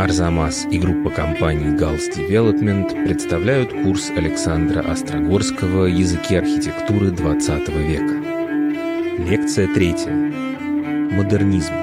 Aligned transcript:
Арзамас 0.00 0.64
и 0.70 0.78
группа 0.78 1.10
компаний 1.10 1.76
Gals 1.76 2.08
Development 2.16 3.04
представляют 3.04 3.70
курс 3.70 4.08
Александра 4.08 4.80
Острогорского 4.80 5.84
«Языки 5.84 6.36
архитектуры 6.36 7.10
XX 7.10 7.86
века». 7.86 9.22
Лекция 9.30 9.68
третья. 9.74 10.10
Модернизм. 10.10 11.74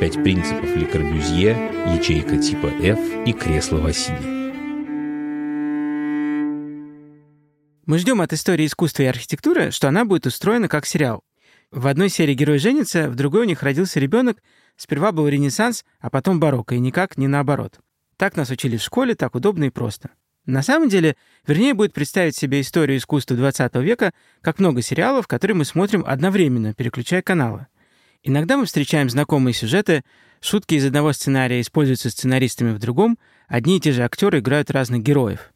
Пять 0.00 0.22
принципов 0.22 0.76
Ле 0.76 0.84
Корбюзье, 0.84 1.56
ячейка 1.96 2.36
типа 2.36 2.66
F 2.66 3.00
и 3.26 3.32
кресло 3.32 3.78
Василия. 3.78 4.52
Мы 7.86 7.98
ждем 8.00 8.20
от 8.20 8.34
истории 8.34 8.66
искусства 8.66 9.04
и 9.04 9.06
архитектуры, 9.06 9.70
что 9.70 9.88
она 9.88 10.04
будет 10.04 10.26
устроена 10.26 10.68
как 10.68 10.84
сериал. 10.84 11.22
В 11.70 11.86
одной 11.86 12.10
серии 12.10 12.34
герой 12.34 12.58
женится, 12.58 13.08
в 13.08 13.14
другой 13.14 13.40
у 13.40 13.46
них 13.46 13.62
родился 13.62 13.98
ребенок, 13.98 14.42
Сперва 14.76 15.12
был 15.12 15.28
Ренессанс, 15.28 15.84
а 16.00 16.10
потом 16.10 16.40
барокко, 16.40 16.74
и 16.74 16.80
никак 16.80 17.16
не 17.16 17.28
наоборот. 17.28 17.78
Так 18.16 18.36
нас 18.36 18.50
учили 18.50 18.76
в 18.76 18.82
школе, 18.82 19.14
так 19.14 19.34
удобно 19.34 19.64
и 19.64 19.70
просто. 19.70 20.10
На 20.46 20.62
самом 20.62 20.88
деле, 20.88 21.16
вернее 21.46 21.74
будет 21.74 21.94
представить 21.94 22.36
себе 22.36 22.60
историю 22.60 22.98
искусства 22.98 23.36
20 23.36 23.74
века 23.76 24.12
как 24.42 24.58
много 24.58 24.82
сериалов, 24.82 25.26
которые 25.26 25.56
мы 25.56 25.64
смотрим 25.64 26.04
одновременно, 26.06 26.74
переключая 26.74 27.22
каналы. 27.22 27.66
Иногда 28.22 28.56
мы 28.56 28.66
встречаем 28.66 29.08
знакомые 29.08 29.54
сюжеты, 29.54 30.02
шутки 30.40 30.74
из 30.74 30.84
одного 30.84 31.12
сценария 31.12 31.60
используются 31.60 32.10
сценаристами 32.10 32.72
в 32.72 32.78
другом, 32.78 33.18
одни 33.48 33.78
и 33.78 33.80
те 33.80 33.92
же 33.92 34.02
актеры 34.02 34.40
играют 34.40 34.70
разных 34.70 35.02
героев. 35.02 35.52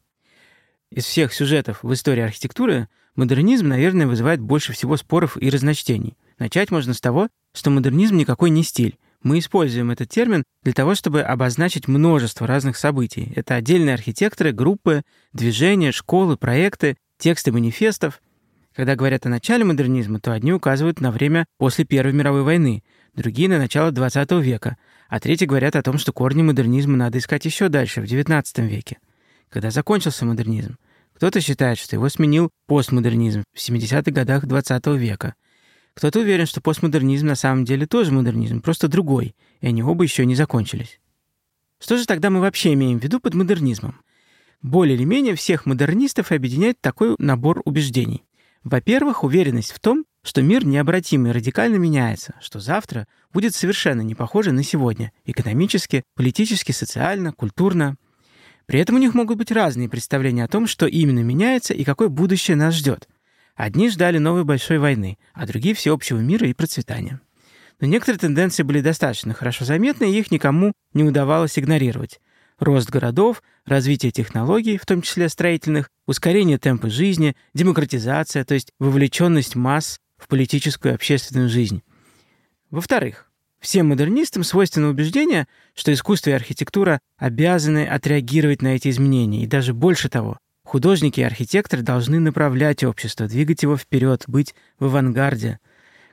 Из 0.91 1.05
всех 1.05 1.33
сюжетов 1.33 1.83
в 1.83 1.93
истории 1.93 2.23
архитектуры 2.23 2.87
модернизм, 3.15 3.67
наверное, 3.67 4.07
вызывает 4.07 4.39
больше 4.39 4.73
всего 4.73 4.97
споров 4.97 5.37
и 5.39 5.49
разночтений. 5.49 6.17
Начать 6.39 6.71
можно 6.71 6.95
с 6.95 7.01
того, 7.01 7.29
что 7.53 7.69
модернизм 7.69 8.17
никакой 8.17 8.49
не 8.49 8.63
стиль, 8.63 8.97
мы 9.21 9.39
используем 9.39 9.91
этот 9.91 10.09
термин 10.09 10.43
для 10.63 10.73
того, 10.73 10.95
чтобы 10.95 11.21
обозначить 11.21 11.87
множество 11.87 12.47
разных 12.47 12.77
событий. 12.77 13.31
Это 13.35 13.55
отдельные 13.55 13.93
архитекторы, 13.93 14.51
группы, 14.51 15.03
движения, 15.33 15.91
школы, 15.91 16.37
проекты, 16.37 16.97
тексты 17.17 17.51
манифестов. 17.51 18.21
Когда 18.75 18.95
говорят 18.95 19.25
о 19.25 19.29
начале 19.29 19.65
модернизма, 19.65 20.19
то 20.19 20.31
одни 20.31 20.53
указывают 20.53 21.01
на 21.01 21.11
время 21.11 21.45
после 21.57 21.83
Первой 21.85 22.13
мировой 22.13 22.43
войны, 22.43 22.83
другие— 23.13 23.49
на 23.49 23.57
начало 23.57 23.91
XX 23.91 24.41
века, 24.41 24.77
а 25.09 25.19
третьи 25.19 25.45
говорят 25.45 25.75
о 25.75 25.81
том, 25.81 25.97
что 25.97 26.13
корни 26.13 26.43
модернизма 26.43 26.95
надо 26.95 27.17
искать 27.17 27.43
еще 27.45 27.67
дальше, 27.67 28.01
в 28.01 28.05
XIX 28.05 28.43
веке, 28.67 28.99
когда 29.49 29.71
закончился 29.71 30.25
модернизм. 30.25 30.77
Кто-то 31.15 31.41
считает, 31.41 31.77
что 31.77 31.97
его 31.97 32.07
сменил 32.07 32.51
постмодернизм 32.67 33.43
в 33.53 33.57
70-х 33.57 34.11
годах 34.11 34.45
XX 34.45 34.97
века— 34.97 35.33
кто-то 35.99 36.21
уверен, 36.21 36.45
что 36.45 36.61
постмодернизм 36.61 37.27
на 37.27 37.35
самом 37.35 37.65
деле 37.65 37.85
тоже 37.85 38.13
модернизм, 38.13 38.61
просто 38.61 38.87
другой, 38.87 39.35
и 39.59 39.67
они 39.67 39.83
оба 39.83 40.03
еще 40.03 40.25
не 40.25 40.33
закончились. 40.33 40.97
Что 41.77 41.97
же 41.97 42.05
тогда 42.05 42.29
мы 42.29 42.39
вообще 42.39 42.71
имеем 42.71 43.01
в 43.01 43.03
виду 43.03 43.19
под 43.19 43.33
модернизмом? 43.33 43.99
Более 44.61 44.95
или 44.95 45.03
менее 45.03 45.35
всех 45.35 45.65
модернистов 45.65 46.31
объединяет 46.31 46.79
такой 46.79 47.17
набор 47.19 47.61
убеждений. 47.65 48.23
Во-первых, 48.63 49.25
уверенность 49.25 49.73
в 49.73 49.81
том, 49.81 50.05
что 50.23 50.41
мир 50.41 50.65
необратимо 50.65 51.27
и 51.27 51.31
радикально 51.33 51.75
меняется, 51.75 52.33
что 52.39 52.61
завтра 52.61 53.05
будет 53.33 53.53
совершенно 53.53 53.99
не 53.99 54.15
похоже 54.15 54.53
на 54.53 54.63
сегодня, 54.63 55.11
экономически, 55.25 56.03
политически, 56.15 56.71
социально, 56.71 57.33
культурно. 57.33 57.97
При 58.67 58.79
этом 58.79 58.95
у 58.95 58.99
них 58.99 59.15
могут 59.15 59.37
быть 59.37 59.51
разные 59.51 59.89
представления 59.89 60.45
о 60.45 60.47
том, 60.47 60.65
что 60.65 60.85
именно 60.85 61.19
меняется 61.19 61.73
и 61.73 61.83
какое 61.83 62.07
будущее 62.07 62.55
нас 62.55 62.73
ждет. 62.75 63.09
Одни 63.59 63.89
ждали 63.89 64.19
новой 64.19 64.45
большой 64.45 64.77
войны, 64.77 65.17
а 65.33 65.45
другие— 65.45 65.75
всеобщего 65.75 66.19
мира 66.19 66.47
и 66.47 66.53
процветания. 66.53 67.19
Но 67.81 67.87
некоторые 67.87 68.17
тенденции 68.17 68.63
были 68.63 68.79
достаточно 68.79 69.33
хорошо 69.33 69.65
заметны, 69.65 70.09
и 70.09 70.17
их 70.17 70.31
никому 70.31 70.71
не 70.93 71.03
удавалось 71.03 71.59
игнорировать. 71.59 72.21
Рост 72.57 72.89
городов, 72.89 73.43
развитие 73.65 74.13
технологий, 74.13 74.77
в 74.77 74.85
том 74.85 75.01
числе 75.01 75.27
строительных, 75.27 75.89
ускорение 76.07 76.57
темпа 76.57 76.89
жизни, 76.89 77.35
демократизация, 77.53 78.45
то 78.45 78.53
есть 78.53 78.71
вовлеченность 78.79 79.57
масс 79.57 79.99
в 80.15 80.29
политическую 80.29 80.93
и 80.93 80.95
общественную 80.95 81.49
жизнь. 81.49 81.83
Во-вторых, 82.71 83.29
всем 83.59 83.89
модернистам 83.89 84.45
свойственно 84.45 84.87
убеждение, 84.87 85.49
что 85.75 85.91
искусство 85.91 86.29
и 86.29 86.33
архитектура 86.33 87.01
обязаны 87.17 87.85
отреагировать 87.85 88.61
на 88.61 88.77
эти 88.77 88.87
изменения, 88.87 89.43
и 89.43 89.47
даже 89.47 89.73
больше 89.73 90.07
того, 90.07 90.37
Художники 90.69 91.19
и 91.19 91.23
архитекторы 91.23 91.81
должны 91.81 92.19
направлять 92.19 92.83
общество, 92.83 93.27
двигать 93.27 93.63
его 93.63 93.75
вперед, 93.75 94.25
быть 94.27 94.53
в 94.77 94.85
авангарде. 94.85 95.59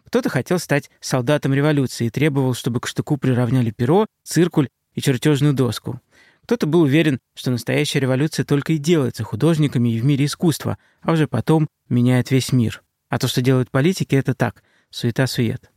Кто-то 0.06 0.30
хотел 0.30 0.58
стать 0.58 0.88
солдатом 0.98 1.52
революции 1.52 2.06
и 2.06 2.10
требовал, 2.10 2.54
чтобы 2.54 2.80
к 2.80 2.86
штыку 2.86 3.18
приравняли 3.18 3.70
перо, 3.70 4.06
циркуль 4.24 4.70
и 4.94 5.02
чертежную 5.02 5.52
доску. 5.52 6.00
Кто-то 6.44 6.66
был 6.66 6.80
уверен, 6.80 7.18
что 7.34 7.50
настоящая 7.50 8.00
революция 8.00 8.46
только 8.46 8.72
и 8.72 8.78
делается 8.78 9.24
художниками 9.24 9.90
и 9.90 10.00
в 10.00 10.06
мире 10.06 10.24
искусства, 10.24 10.78
а 11.02 11.12
уже 11.12 11.28
потом 11.28 11.68
меняет 11.90 12.30
весь 12.30 12.50
мир. 12.50 12.82
А 13.10 13.18
то, 13.18 13.28
что 13.28 13.42
делают 13.42 13.70
политики, 13.70 14.14
это 14.14 14.32
так, 14.32 14.62
суета-сует. 14.88 15.70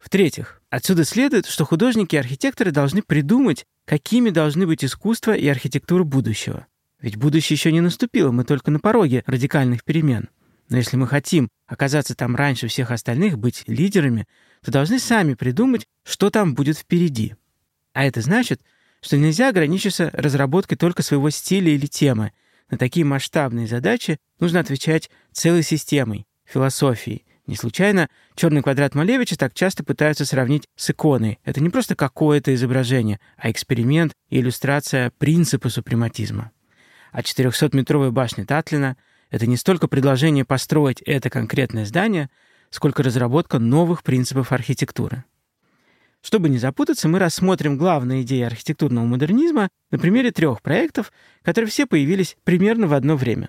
В-третьих, 0.00 0.60
отсюда 0.70 1.04
следует, 1.04 1.46
что 1.46 1.64
художники 1.64 2.16
и 2.16 2.18
архитекторы 2.18 2.72
должны 2.72 3.02
придумать, 3.02 3.64
какими 3.84 4.30
должны 4.30 4.66
быть 4.66 4.84
искусство 4.84 5.36
и 5.36 5.46
архитектура 5.46 6.02
будущего. 6.02 6.66
Ведь 7.00 7.16
будущее 7.16 7.54
еще 7.54 7.72
не 7.72 7.80
наступило, 7.80 8.30
мы 8.30 8.44
только 8.44 8.70
на 8.70 8.80
пороге 8.80 9.22
радикальных 9.26 9.84
перемен. 9.84 10.28
Но 10.68 10.78
если 10.78 10.96
мы 10.96 11.06
хотим 11.06 11.48
оказаться 11.66 12.14
там 12.14 12.34
раньше 12.34 12.68
всех 12.68 12.90
остальных, 12.90 13.38
быть 13.38 13.64
лидерами, 13.66 14.26
то 14.64 14.70
должны 14.70 14.98
сами 14.98 15.34
придумать, 15.34 15.86
что 16.04 16.30
там 16.30 16.54
будет 16.54 16.78
впереди. 16.78 17.34
А 17.92 18.04
это 18.04 18.20
значит, 18.20 18.60
что 19.00 19.16
нельзя 19.16 19.50
ограничиться 19.50 20.10
разработкой 20.12 20.76
только 20.76 21.02
своего 21.02 21.30
стиля 21.30 21.70
или 21.70 21.86
темы. 21.86 22.32
На 22.70 22.78
такие 22.78 23.06
масштабные 23.06 23.66
задачи 23.66 24.18
нужно 24.40 24.60
отвечать 24.60 25.10
целой 25.32 25.62
системой, 25.62 26.26
философией. 26.44 27.24
Не 27.46 27.54
случайно 27.54 28.08
черный 28.34 28.62
квадрат 28.62 28.96
Малевича 28.96 29.36
так 29.36 29.54
часто 29.54 29.84
пытаются 29.84 30.24
сравнить 30.24 30.64
с 30.74 30.90
иконой. 30.90 31.38
Это 31.44 31.60
не 31.60 31.70
просто 31.70 31.94
какое-то 31.94 32.52
изображение, 32.52 33.20
а 33.36 33.52
эксперимент 33.52 34.14
и 34.30 34.40
иллюстрация 34.40 35.12
принципа 35.18 35.68
супрематизма. 35.68 36.50
А 37.16 37.22
400-метровая 37.22 38.10
башня 38.10 38.44
Татлина— 38.44 38.94
это 39.30 39.46
не 39.46 39.56
столько 39.56 39.88
предложение 39.88 40.44
построить 40.44 41.00
это 41.00 41.30
конкретное 41.30 41.86
здание, 41.86 42.28
сколько 42.68 43.02
разработка 43.02 43.58
новых 43.58 44.02
принципов 44.02 44.52
архитектуры. 44.52 45.24
Чтобы 46.20 46.50
не 46.50 46.58
запутаться, 46.58 47.08
мы 47.08 47.18
рассмотрим 47.18 47.78
главные 47.78 48.20
идеи 48.20 48.42
архитектурного 48.42 49.06
модернизма 49.06 49.70
на 49.90 49.98
примере 49.98 50.30
трех 50.30 50.60
проектов, 50.60 51.10
которые 51.40 51.70
все 51.70 51.86
появились 51.86 52.36
примерно 52.44 52.86
в 52.86 52.92
одно 52.92 53.16
время. 53.16 53.48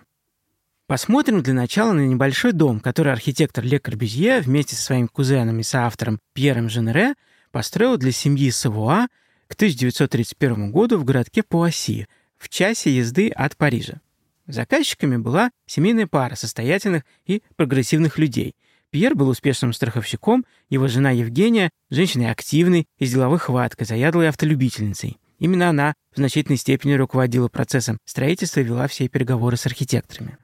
Посмотрим 0.86 1.44
для 1.44 1.54
начала 1.54 1.92
на 1.92 2.08
небольшой 2.08 2.54
дом, 2.54 2.80
который 2.80 3.12
архитектор 3.12 3.66
Ле 3.66 3.80
Корбюзье 3.80 4.40
вместе 4.40 4.78
со 4.78 4.84
своим 4.84 5.10
кузеном 5.10 5.60
и 5.60 5.64
соавтором 5.64 6.22
Пьером 6.32 6.70
Женере 6.70 7.16
построил 7.52 7.98
для 7.98 8.14
семьи 8.14 8.50
Савуа 8.50 9.08
к 9.50 9.56
1931 9.56 10.72
году 10.72 10.98
в 10.98 11.04
городке 11.04 11.44
Пуасси, 11.44 12.08
в 12.38 12.50
часе 12.50 12.96
езды 12.96 13.30
от 13.30 13.58
Парижа. 13.58 14.02
Заказчиками 14.48 15.18
была 15.18 15.52
семейная 15.66 16.08
пара 16.08 16.36
состоятельных 16.36 17.04
и 17.26 17.44
прогрессивных 17.56 18.18
людей. 18.18 18.56
Пьер 18.90 19.16
был 19.16 19.28
успешным 19.28 19.74
страховщиком, 19.74 20.46
его 20.70 20.88
жена 20.88 21.12
Евгения– 21.12 21.70
женщиной 21.90 22.32
активной 22.32 22.88
и 22.98 23.06
с 23.06 23.12
деловой 23.12 23.40
хваткой, 23.40 23.86
заядлой 23.86 24.30
автолюбительницей. 24.30 25.18
Именно 25.40 25.70
она 25.70 25.94
в 26.14 26.18
значительной 26.18 26.58
степени 26.58 26.94
руководила 26.94 27.50
процессом 27.50 27.98
строительства 28.06 28.62
и 28.62 28.64
вела 28.64 28.88
все 28.88 29.10
переговоры 29.10 29.58
с 29.58 29.66
архитекторами. 29.66 30.38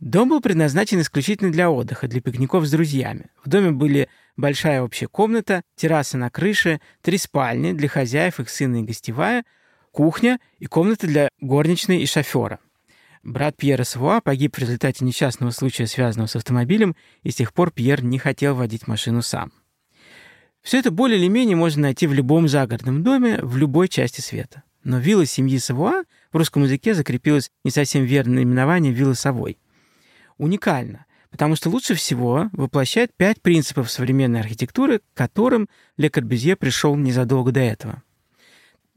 Дом 0.00 0.28
был 0.28 0.40
предназначен 0.40 1.00
исключительно 1.00 1.50
для 1.50 1.70
отдыха, 1.70 2.06
для 2.06 2.20
пикников 2.20 2.66
с 2.66 2.70
друзьями. 2.70 3.30
В 3.44 3.48
доме 3.48 3.72
были 3.72 4.08
большая 4.36 4.82
общая 4.82 5.08
комната, 5.08 5.62
терраса 5.74 6.16
на 6.16 6.30
крыше, 6.30 6.80
три 7.02 7.18
спальни 7.18 7.72
для 7.72 7.88
хозяев, 7.88 8.38
их 8.38 8.48
сына 8.48 8.76
и 8.76 8.82
гостевая, 8.82 9.44
кухня 9.98 10.38
и 10.60 10.66
комната 10.66 11.08
для 11.08 11.28
горничной 11.40 12.02
и 12.02 12.06
шофера. 12.06 12.60
Брат 13.24 13.56
Пьера 13.56 13.82
Савуа 13.82 14.20
погиб 14.20 14.54
в 14.54 14.60
результате 14.60 15.04
несчастного 15.04 15.50
случая, 15.50 15.88
связанного 15.88 16.28
с 16.28 16.36
автомобилем, 16.36 16.94
и 17.24 17.32
с 17.32 17.34
тех 17.34 17.52
пор 17.52 17.72
Пьер 17.72 18.04
не 18.04 18.20
хотел 18.20 18.54
водить 18.54 18.86
машину 18.86 19.22
сам. 19.22 19.50
Все 20.62 20.78
это 20.78 20.92
более 20.92 21.18
или 21.18 21.26
менее 21.26 21.56
можно 21.56 21.82
найти 21.82 22.06
в 22.06 22.12
любом 22.12 22.46
загородном 22.46 23.02
доме 23.02 23.40
в 23.42 23.56
любой 23.56 23.88
части 23.88 24.20
света. 24.20 24.62
Но 24.84 25.00
вилла 25.00 25.26
семьи 25.26 25.58
Савуа 25.58 26.04
в 26.30 26.36
русском 26.36 26.62
языке 26.62 26.94
закрепилось 26.94 27.50
не 27.64 27.72
совсем 27.72 28.04
верное 28.04 28.36
наименование 28.36 28.92
вилла 28.92 29.14
Совой. 29.14 29.58
Уникально, 30.36 31.06
потому 31.32 31.56
что 31.56 31.70
лучше 31.70 31.94
всего 31.94 32.50
воплощает 32.52 33.10
пять 33.16 33.42
принципов 33.42 33.90
современной 33.90 34.38
архитектуры, 34.38 35.00
к 35.00 35.02
которым 35.14 35.68
Ле 35.96 36.08
Корбюзье 36.08 36.54
пришел 36.54 36.94
незадолго 36.94 37.50
до 37.50 37.58
этого. 37.58 38.04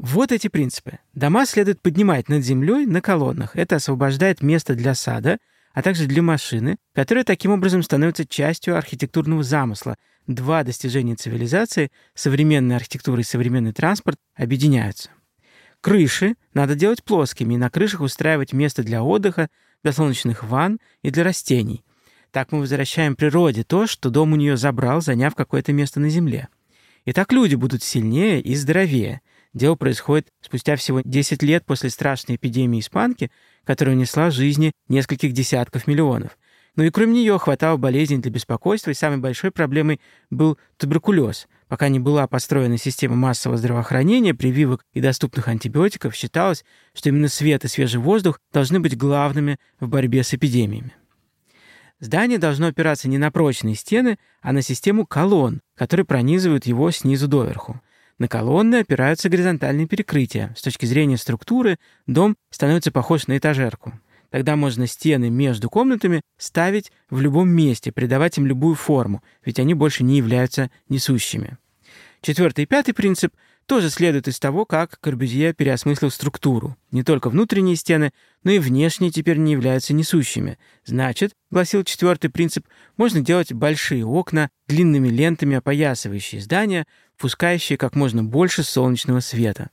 Вот 0.01 0.31
эти 0.31 0.47
принципы. 0.47 0.97
Дома 1.13 1.45
следует 1.45 1.79
поднимать 1.79 2.27
над 2.27 2.43
землей 2.43 2.87
на 2.87 3.01
колоннах. 3.01 3.55
Это 3.55 3.75
освобождает 3.75 4.41
место 4.41 4.73
для 4.73 4.95
сада, 4.95 5.37
а 5.73 5.83
также 5.83 6.07
для 6.07 6.23
машины, 6.23 6.77
которая 6.95 7.23
таким 7.23 7.51
образом 7.51 7.83
становится 7.83 8.25
частью 8.25 8.75
архитектурного 8.75 9.43
замысла. 9.43 9.95
Два 10.25 10.63
достижения 10.63 11.13
цивилизации, 11.13 11.91
современная 12.15 12.77
архитектура 12.77 13.21
и 13.21 13.23
современный 13.23 13.73
транспорт, 13.73 14.17
объединяются. 14.35 15.11
Крыши 15.81 16.33
надо 16.55 16.73
делать 16.73 17.03
плоскими 17.03 17.53
и 17.53 17.57
на 17.57 17.69
крышах 17.69 18.01
устраивать 18.01 18.53
место 18.53 18.81
для 18.81 19.03
отдыха, 19.03 19.49
для 19.83 19.93
солнечных 19.93 20.43
ванн 20.43 20.79
и 21.03 21.11
для 21.11 21.23
растений. 21.23 21.85
Так 22.31 22.51
мы 22.51 22.61
возвращаем 22.61 23.15
природе 23.15 23.63
то, 23.63 23.85
что 23.85 24.09
дом 24.09 24.33
у 24.33 24.35
нее 24.35 24.57
забрал, 24.57 25.01
заняв 25.01 25.35
какое-то 25.35 25.73
место 25.73 25.99
на 25.99 26.09
земле. 26.09 26.47
И 27.05 27.13
так 27.13 27.31
люди 27.31 27.53
будут 27.53 27.83
сильнее 27.83 28.41
и 28.41 28.55
здоровее. 28.55 29.21
Дело 29.53 29.75
происходит 29.75 30.27
спустя 30.41 30.75
всего 30.75 31.01
10 31.03 31.43
лет 31.43 31.65
после 31.65 31.89
страшной 31.89 32.37
эпидемии 32.37 32.79
испанки, 32.79 33.31
которая 33.65 33.95
унесла 33.95 34.31
жизни 34.31 34.71
нескольких 34.87 35.33
десятков 35.33 35.87
миллионов. 35.87 36.37
Но 36.77 36.83
и 36.83 36.89
кроме 36.89 37.15
нее 37.15 37.37
хватало 37.37 37.75
болезней 37.75 38.19
для 38.19 38.31
беспокойства, 38.31 38.91
и 38.91 38.93
самой 38.93 39.17
большой 39.17 39.51
проблемой 39.51 39.99
был 40.29 40.57
туберкулез. 40.77 41.47
Пока 41.67 41.89
не 41.89 41.99
была 41.99 42.27
построена 42.27 42.77
система 42.77 43.15
массового 43.15 43.57
здравоохранения, 43.57 44.33
прививок 44.33 44.81
и 44.93 45.01
доступных 45.01 45.49
антибиотиков, 45.49 46.15
считалось, 46.15 46.63
что 46.93 47.09
именно 47.09 47.27
свет 47.27 47.65
и 47.65 47.67
свежий 47.67 47.99
воздух 47.99 48.39
должны 48.53 48.79
быть 48.79 48.97
главными 48.97 49.57
в 49.81 49.89
борьбе 49.89 50.23
с 50.23 50.33
эпидемиями. 50.33 50.93
Здание 51.99 52.39
должно 52.39 52.67
опираться 52.67 53.09
не 53.09 53.17
на 53.17 53.31
прочные 53.31 53.75
стены, 53.75 54.17
а 54.41 54.53
на 54.53 54.61
систему 54.61 55.05
колонн, 55.05 55.59
которые 55.75 56.05
пронизывают 56.05 56.65
его 56.65 56.89
снизу 56.91 57.27
доверху. 57.27 57.81
На 58.21 58.27
колонны 58.27 58.75
опираются 58.75 59.29
горизонтальные 59.29 59.87
перекрытия. 59.87 60.53
С 60.55 60.61
точки 60.61 60.85
зрения 60.85 61.17
структуры 61.17 61.79
дом 62.05 62.35
становится 62.51 62.91
похож 62.91 63.25
на 63.25 63.39
этажерку. 63.39 63.99
Тогда 64.29 64.55
можно 64.55 64.85
стены 64.85 65.31
между 65.31 65.71
комнатами 65.71 66.21
ставить 66.37 66.91
в 67.09 67.19
любом 67.19 67.49
месте, 67.49 67.91
придавать 67.91 68.37
им 68.37 68.45
любую 68.45 68.75
форму, 68.75 69.23
ведь 69.43 69.57
они 69.57 69.73
больше 69.73 70.03
не 70.03 70.17
являются 70.17 70.69
несущими. 70.87 71.57
Четвертый 72.21 72.65
и 72.65 72.67
пятый 72.67 72.93
принцип 72.93 73.33
тоже 73.65 73.89
следует 73.89 74.27
из 74.27 74.39
того, 74.39 74.65
как 74.65 74.99
Корбюзье 74.99 75.53
переосмыслил 75.53 76.11
структуру. 76.11 76.77
Не 76.91 77.03
только 77.03 77.29
внутренние 77.29 77.75
стены, 77.75 78.11
но 78.43 78.51
и 78.51 78.59
внешние 78.59 79.11
теперь 79.11 79.37
не 79.37 79.53
являются 79.53 79.93
несущими. 79.93 80.59
Значит, 80.85 81.31
гласил 81.49 81.83
четвертый 81.83 82.29
принцип, 82.29 82.67
можно 82.97 83.21
делать 83.21 83.53
большие 83.53 84.05
окна, 84.05 84.49
длинными 84.67 85.07
лентами 85.07 85.55
опоясывающие 85.55 86.41
здания, 86.41 86.85
пускающие 87.21 87.77
как 87.77 87.95
можно 87.95 88.23
больше 88.23 88.63
солнечного 88.63 89.21
света. 89.21 89.69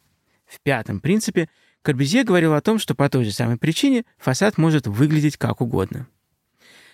В 0.47 0.61
пятом 0.61 1.01
принципе– 1.01 1.49
Корбюзье 1.83 2.25
говорил 2.25 2.55
о 2.55 2.61
том, 2.61 2.79
что 2.79 2.95
по 2.95 3.09
той 3.09 3.25
же 3.25 3.33
самой 3.33 3.57
причине 3.57 4.05
фасад 4.19 4.59
может 4.59 4.87
выглядеть 4.87 5.37
как 5.37 5.61
угодно. 5.61 6.07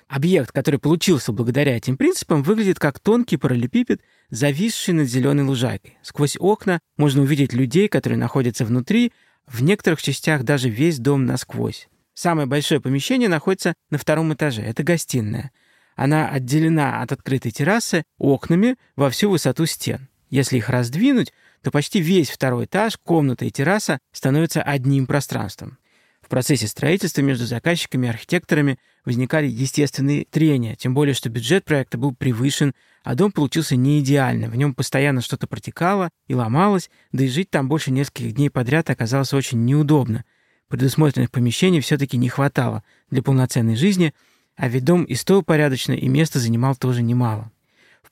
Объект, 0.07 0.53
который 0.53 0.79
получился 0.79 1.33
благодаря 1.33 1.77
этим 1.77 1.97
принципам, 1.97 2.43
выглядит 2.43 2.79
как 2.79 3.01
тонкий 3.01 3.39
параллелепипед, 3.39 4.03
зависший 4.31 4.93
над 4.93 5.09
зеленой 5.09 5.45
лужайкой. 5.45 5.99
Сквозь 6.03 6.37
окна 6.39 6.79
можно 6.97 7.23
увидеть 7.23 7.55
людей, 7.55 7.89
которые 7.89 8.19
находятся 8.19 8.65
внутри, 8.65 9.13
в 9.47 9.63
некоторых 9.63 10.03
частях 10.03 10.43
даже 10.43 10.69
весь 10.69 10.99
дом 10.99 11.25
насквозь. 11.25 11.89
Самое 12.13 12.47
большое 12.47 12.81
помещение 12.81 13.29
находится 13.29 13.75
на 13.91 13.99
втором 13.99 14.33
этаже. 14.33 14.63
Это 14.63 14.85
гостиная. 14.85 15.51
Она 15.97 16.29
отделена 16.29 17.03
от 17.03 17.13
открытой 17.13 17.51
террасы 17.51 18.05
окнами 18.19 18.77
во 18.95 19.11
всю 19.11 19.31
высоту 19.31 19.65
стен. 19.67 20.09
Если 20.31 20.57
их 20.57 20.69
раздвинуть, 20.69 21.33
то 21.63 21.71
почти 21.71 22.01
весь 22.01 22.31
второй 22.31 22.65
этаж, 22.67 22.99
комната 23.03 23.45
и 23.45 23.51
терраса 23.51 23.99
становятся 24.13 24.63
одним 24.63 25.07
пространством. 25.07 25.79
В 26.25 26.29
процессе 26.29 26.67
строительства 26.67 27.21
между 27.21 27.45
заказчиками 27.45 28.07
и 28.07 28.11
архитекторами 28.11 28.79
возникали 29.05 29.47
естественные 29.47 30.25
трения, 30.25 30.75
тем 30.75 30.95
более 30.95 31.13
что 31.13 31.29
бюджет 31.29 31.67
проекта 31.67 31.99
был 31.99 32.15
превышен, 32.15 32.75
а 33.03 33.15
дом 33.15 33.31
получился 33.31 33.77
не 33.77 34.01
идеальным. 34.01 34.51
В 34.51 34.57
нем 34.57 34.75
постоянно 34.75 35.21
что-то 35.21 35.47
протекало 35.47 36.09
и 36.27 36.35
ломалось, 36.35 36.89
да 37.13 37.25
и 37.25 37.29
жить 37.29 37.51
там 37.51 37.69
больше 37.69 37.91
нескольких 37.91 38.33
дней 38.33 38.49
подряд 38.49 38.89
оказалось 38.89 39.35
очень 39.35 39.67
неудобно. 39.67 40.25
Предусмотренных 40.69 41.31
помещений 41.31 41.81
все-таки 41.81 42.17
не 42.17 42.31
хватало 42.31 42.83
для 43.11 43.23
полноценной 43.23 43.77
жизни, 43.77 44.15
а 44.57 44.69
ведь 44.69 44.85
дом 44.85 45.05
и 45.05 45.15
стоил 45.15 45.43
порядочно, 45.43 45.93
и 45.93 46.09
места 46.09 46.39
занимал 46.39 46.75
тоже 46.75 47.03
немало. 47.03 47.53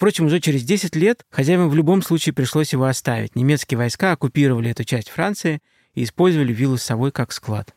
Впрочем, 0.02 0.26
уже 0.26 0.40
через 0.40 0.64
10 0.64 0.96
лет 0.96 1.24
хозяевам 1.30 1.68
в 1.68 1.76
любом 1.76 2.02
случае 2.02 2.32
пришлось 2.32 2.72
его 2.72 2.86
оставить. 2.86 3.36
Немецкие 3.36 3.78
войска 3.78 4.10
оккупировали 4.10 4.68
эту 4.68 4.82
часть 4.82 5.08
Франции 5.08 5.60
и 5.94 6.02
использовали 6.02 6.52
виллу 6.52 6.76
с 6.76 6.82
собой 6.82 7.12
как 7.12 7.30
склад. 7.30 7.76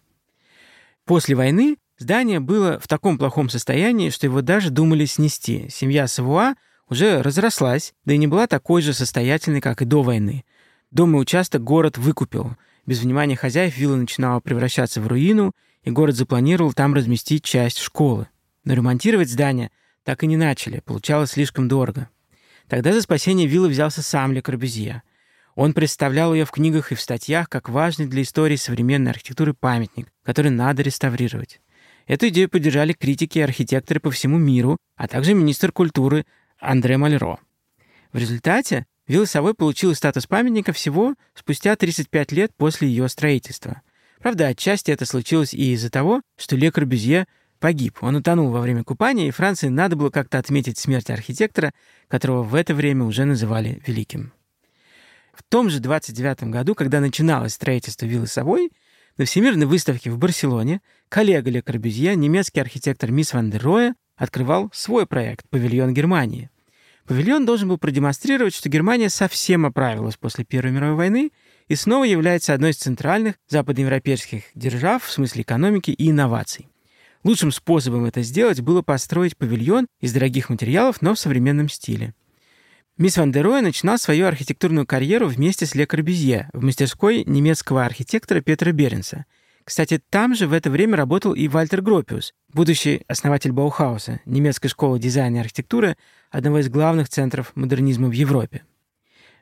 После 1.04 1.36
войны 1.36 1.78
здание 2.00 2.40
было 2.40 2.80
в 2.80 2.88
таком 2.88 3.20
плохом 3.20 3.48
состоянии, 3.48 4.10
что 4.10 4.26
его 4.26 4.42
даже 4.42 4.72
думали 4.72 5.06
снести. 5.06 5.68
Семья 5.70 6.08
Савуа 6.08 6.56
уже 6.90 7.22
разрослась, 7.22 7.94
да 8.06 8.16
и 8.16 8.18
не 8.18 8.26
была 8.26 8.48
такой 8.48 8.82
же 8.82 8.96
состоятельной, 8.96 9.62
как 9.62 9.84
и 9.84 9.86
до 9.86 10.02
войны. 10.02 10.46
Дом 10.90 11.16
и 11.16 11.20
участок 11.20 11.64
город 11.64 12.00
выкупил. 12.00 12.58
Без 12.88 13.02
внимания 13.02 13.36
хозяев 13.36 13.78
вилла 13.78 13.98
начинала 13.98 14.40
превращаться 14.40 15.00
в 15.00 15.06
руину, 15.06 15.52
и 15.84 15.92
город 15.92 16.16
запланировал 16.16 16.74
там 16.74 16.96
разместить 16.96 17.44
часть 17.44 17.78
школы. 17.78 18.28
Но 18.64 18.74
ремонтировать 18.74 19.30
здание– 19.30 19.70
так 20.06 20.24
и 20.24 20.28
не 20.28 20.38
начали, 20.38 20.82
получалось 20.82 21.32
слишком 21.32 21.68
дорого. 21.68 22.10
Тогда 22.68 22.94
за 22.94 23.02
спасение 23.02 23.48
виллы 23.48 23.70
взялся 23.70 24.02
сам 24.02 24.32
Ле 24.32 24.42
Корбюзье. 24.42 25.04
Он 25.56 25.74
представлял 25.74 26.34
ее 26.34 26.46
в 26.46 26.52
книгах 26.52 26.92
и 26.92 26.96
в 26.96 27.02
статьях 27.02 27.48
как 27.48 27.70
важный 27.70 28.08
для 28.08 28.24
истории 28.24 28.56
современной 28.56 29.12
архитектуры 29.12 29.54
памятник, 29.54 30.08
который 30.24 30.52
надо 30.52 30.82
реставрировать. 30.82 31.62
Эту 32.08 32.28
идею 32.28 32.50
поддержали 32.50 32.94
критики 32.94 33.40
и 33.40 33.42
архитекторы 33.42 34.00
по 34.00 34.12
всему 34.12 34.38
миру, 34.38 34.78
а 34.96 35.08
также 35.08 35.34
министр 35.34 35.72
культуры 35.72 36.26
Андре 36.60 36.98
Мальро. 36.98 37.40
В 38.12 38.18
результате 38.18 38.86
вилла 39.08 39.26
Совой 39.26 39.54
получила 39.54 39.94
статус 39.94 40.28
памятника 40.28 40.74
всего 40.74 41.16
спустя 41.34 41.76
35 41.76 42.32
лет 42.32 42.52
после 42.56 42.88
ее 42.88 43.08
строительства. 43.10 43.82
Правда, 44.20 44.48
отчасти 44.48 44.92
это 44.92 45.06
случилось 45.06 45.54
и 45.54 45.74
из-за 45.74 45.90
того, 45.90 46.22
что 46.38 46.56
Ле 46.56 46.72
Корбюзье 46.72 47.28
погиб. 47.60 47.98
Он 48.02 48.16
утонул 48.16 48.50
во 48.50 48.62
время 48.62 48.84
купания, 48.84 49.28
и 49.28 49.32
Франции 49.32 49.68
надо 49.68 49.96
было 49.96 50.10
как-то 50.10 50.38
отметить 50.38 50.78
смерть 50.78 51.10
архитектора, 51.10 51.72
которого 52.08 52.44
в 52.44 52.56
это 52.56 52.74
время 52.74 53.06
уже 53.06 53.26
называли 53.26 53.82
великим. 53.86 54.34
В 55.34 55.44
том 55.44 55.70
же 55.70 55.80
29 55.80 56.44
году, 56.44 56.76
когда 56.76 57.00
начиналось 57.00 57.54
строительство 57.54 58.06
виллы 58.06 58.28
Совой, 58.28 58.72
на 59.18 59.26
Всемирной 59.26 59.66
выставке 59.66 60.10
в 60.10 60.18
Барселоне 60.18 60.82
коллега 61.10 61.50
Ле 61.50 61.62
Корбюзье, 61.62 62.16
немецкий 62.16 62.60
архитектор 62.60 63.12
Мисс 63.12 63.34
Ван 63.34 63.50
дер 63.50 63.64
Роя, 63.64 63.96
открывал 64.16 64.70
свой 64.74 65.06
проект 65.06 65.48
«Павильон 65.50 65.94
Германии». 65.94 66.50
Павильон 67.08 67.46
должен 67.46 67.70
был 67.70 67.78
продемонстрировать, 67.78 68.56
что 68.56 68.68
Германия 68.68 69.10
совсем 69.10 69.66
оправилась 69.66 70.18
после 70.18 70.44
Первой 70.44 70.72
мировой 70.72 70.96
войны 70.96 71.32
и 71.68 71.76
снова 71.76 72.04
является 72.04 72.54
одной 72.54 72.72
из 72.72 72.78
центральных 72.78 73.36
западноевропейских 73.48 74.46
держав 74.56 75.04
в 75.04 75.12
смысле 75.12 75.44
экономики 75.44 75.92
и 75.92 76.10
инноваций. 76.10 76.68
Лучшим 77.26 77.52
способом 77.52 78.06
это 78.06 78.22
сделать 78.22 78.62
было 78.62 78.84
построить 78.84 79.36
павильон 79.36 79.88
из 80.00 80.14
дорогих 80.14 80.52
материалов, 80.52 81.02
но 81.02 81.16
в 81.16 81.20
современном 81.20 81.70
стиле. 81.70 82.14
Мисс 83.00 83.18
Ван 83.18 83.32
дер 83.32 83.44
Рой 83.44 83.64
начинал 83.64 83.98
свою 83.98 84.28
архитектурную 84.28 84.86
карьеру 84.86 85.26
вместе 85.26 85.66
с 85.66 85.74
Ле 85.74 85.88
Корбюзье 85.88 86.52
в 86.54 86.64
мастерской 86.64 87.24
немецкого 87.26 87.84
архитектора 87.84 88.42
Петра 88.42 88.72
Беренса. 88.72 89.26
Кстати, 89.64 90.00
там 90.12 90.36
же 90.36 90.46
в 90.46 90.54
это 90.54 90.70
время 90.70 90.98
работал 90.98 91.34
и 91.34 91.48
Вальтер 91.48 91.82
Гропиус, 91.82 92.36
будущий 92.54 93.02
основатель 93.08 93.52
Баухауса, 93.52 94.20
немецкой 94.26 94.68
школы 94.68 95.00
дизайна 95.00 95.38
и 95.38 95.40
архитектуры, 95.40 95.98
одного 96.30 96.60
из 96.60 96.70
главных 96.70 97.10
центров 97.10 97.54
модернизма 97.56 98.08
в 98.08 98.12
Европе. 98.12 98.62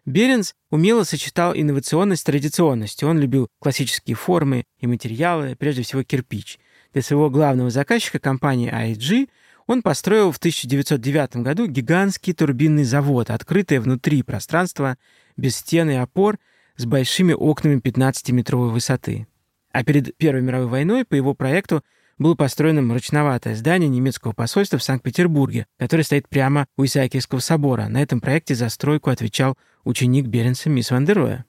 Беренс 0.05 0.55
умело 0.71 1.03
сочетал 1.03 1.53
инновационность 1.53 2.21
с 2.21 2.25
традиционностью. 2.25 3.09
Он 3.09 3.19
любил 3.19 3.49
классические 3.59 4.15
формы 4.15 4.63
и 4.79 4.87
материалы, 4.87 5.57
прежде 5.57 5.81
всего 5.81 6.03
кирпич– 6.03 6.59
для 6.93 7.01
своего 7.01 7.29
главного 7.29 7.69
заказчика, 7.69 8.19
компании 8.19 8.71
AEG, 8.71 9.29
он 9.65 9.81
построил 9.81 10.31
в 10.31 10.37
1909 10.37 11.37
году 11.37 11.67
гигантский 11.67 12.33
турбинный 12.33 12.83
завод, 12.83 13.29
открытое 13.29 13.79
внутри 13.79 14.23
пространство, 14.23 14.97
без 15.37 15.55
стен 15.57 15.89
и 15.89 15.95
опор, 15.95 16.37
с 16.75 16.85
большими 16.85 17.33
окнами 17.33 17.79
15-метровой 17.79 18.69
высоты. 18.69 19.27
А 19.71 19.83
перед 19.83 20.15
Первой 20.17 20.41
мировой 20.41 20.67
войной 20.67 21.05
по 21.05 21.15
его 21.15 21.33
проекту 21.33 21.83
было 22.17 22.35
построено 22.35 22.81
мрачноватое 22.81 23.55
здание 23.55 23.89
немецкого 23.89 24.33
посольства 24.33 24.77
в 24.77 24.83
Санкт-Петербурге, 24.83 25.65
которое 25.77 26.03
стоит 26.03 26.27
прямо 26.29 26.67
у 26.77 26.85
Исаакиевского 26.85 27.39
собора. 27.39 27.87
На 27.87 28.01
этом 28.01 28.21
проекте 28.21 28.55
за 28.55 28.69
стройку 28.69 29.09
отвечал 29.09 29.57
ученик 29.83 30.27
Беренса 30.27 30.69
Мисс 30.69 30.91
Вандероя. 30.91 31.45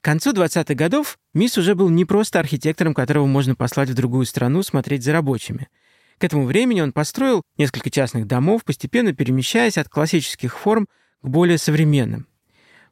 К 0.00 0.04
концу 0.04 0.32
20-х 0.32 0.74
годов 0.74 1.18
Мисс 1.34 1.58
уже 1.58 1.74
был 1.74 1.88
не 1.88 2.04
просто 2.04 2.38
архитектором, 2.38 2.94
которого 2.94 3.26
можно 3.26 3.54
послать 3.54 3.90
в 3.90 3.94
другую 3.94 4.24
страну 4.26 4.62
смотреть 4.62 5.02
за 5.02 5.12
рабочими. 5.12 5.68
К 6.18 6.24
этому 6.24 6.46
времени 6.46 6.80
он 6.80 6.92
построил 6.92 7.42
несколько 7.58 7.90
частных 7.90 8.26
домов, 8.26 8.64
постепенно 8.64 9.12
перемещаясь 9.12 9.78
от 9.78 9.88
классических 9.88 10.56
форм 10.56 10.86
к 11.22 11.28
более 11.28 11.58
современным. 11.58 12.26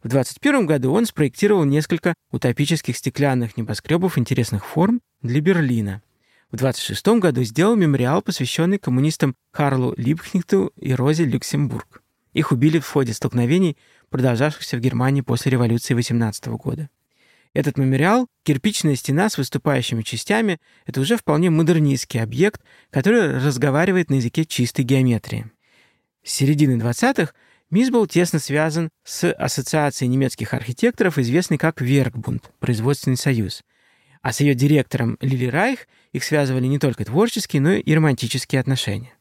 В 0.02 0.08
21 0.08 0.66
году 0.66 0.92
он 0.92 1.06
спроектировал 1.06 1.64
несколько 1.64 2.12
утопических 2.30 2.96
стеклянных 2.96 3.56
небоскребов 3.56 4.18
интересных 4.18 4.66
форм 4.66 5.00
для 5.23 5.40
Берлина. 5.40 6.02
В 6.50 6.56
26 6.56 7.06
году 7.20 7.42
сделал 7.42 7.75
мемориал, 7.75 8.20
посвященный 8.20 8.78
коммунистам 8.78 9.34
Карлу 9.50 9.94
Либкнихту 9.96 10.73
и 10.76 10.92
Розе 10.92 11.25
Люксембург. 11.25 12.03
Их 12.34 12.52
убили 12.52 12.80
в 12.80 12.86
ходе 12.86 13.14
столкновений, 13.14 13.78
продолжавшихся 14.10 14.76
в 14.76 14.80
Германии 14.80 15.22
после 15.22 15.52
революции 15.52 15.94
18 15.94 16.46
года. 16.48 16.90
Этот 17.54 17.78
мемориал, 17.78 18.26
кирпичная 18.42 18.96
стена 18.96 19.30
с 19.30 19.38
выступающими 19.38 20.02
частями, 20.02 20.60
это 20.84 21.00
уже 21.00 21.16
вполне 21.16 21.50
модернистский 21.50 22.20
объект, 22.20 22.60
который 22.90 23.38
разговаривает 23.38 24.10
на 24.10 24.14
языке 24.14 24.44
чистой 24.44 24.82
геометрии. 24.82 25.50
С 26.24 26.32
середины 26.32 26.80
20-х 26.82 27.32
МИС 27.70 27.90
был 27.90 28.08
тесно 28.08 28.40
связан 28.40 28.88
с 29.04 29.32
Ассоциацией 29.32 30.08
немецких 30.08 30.52
архитекторов, 30.52 31.18
известной 31.18 31.58
как 31.58 31.80
Веркбунд, 31.80 32.50
производственный 32.58 33.16
союз. 33.16 33.62
А 34.20 34.32
с 34.32 34.40
ее 34.40 34.54
директором 34.54 35.16
Лили 35.20 35.46
Райх 35.46 35.86
их 36.12 36.24
связывали 36.24 36.66
не 36.66 36.80
только 36.80 37.04
творческие, 37.04 37.62
но 37.62 37.72
и 37.72 37.94
романтические 37.94 38.60
отношения. 38.60 39.12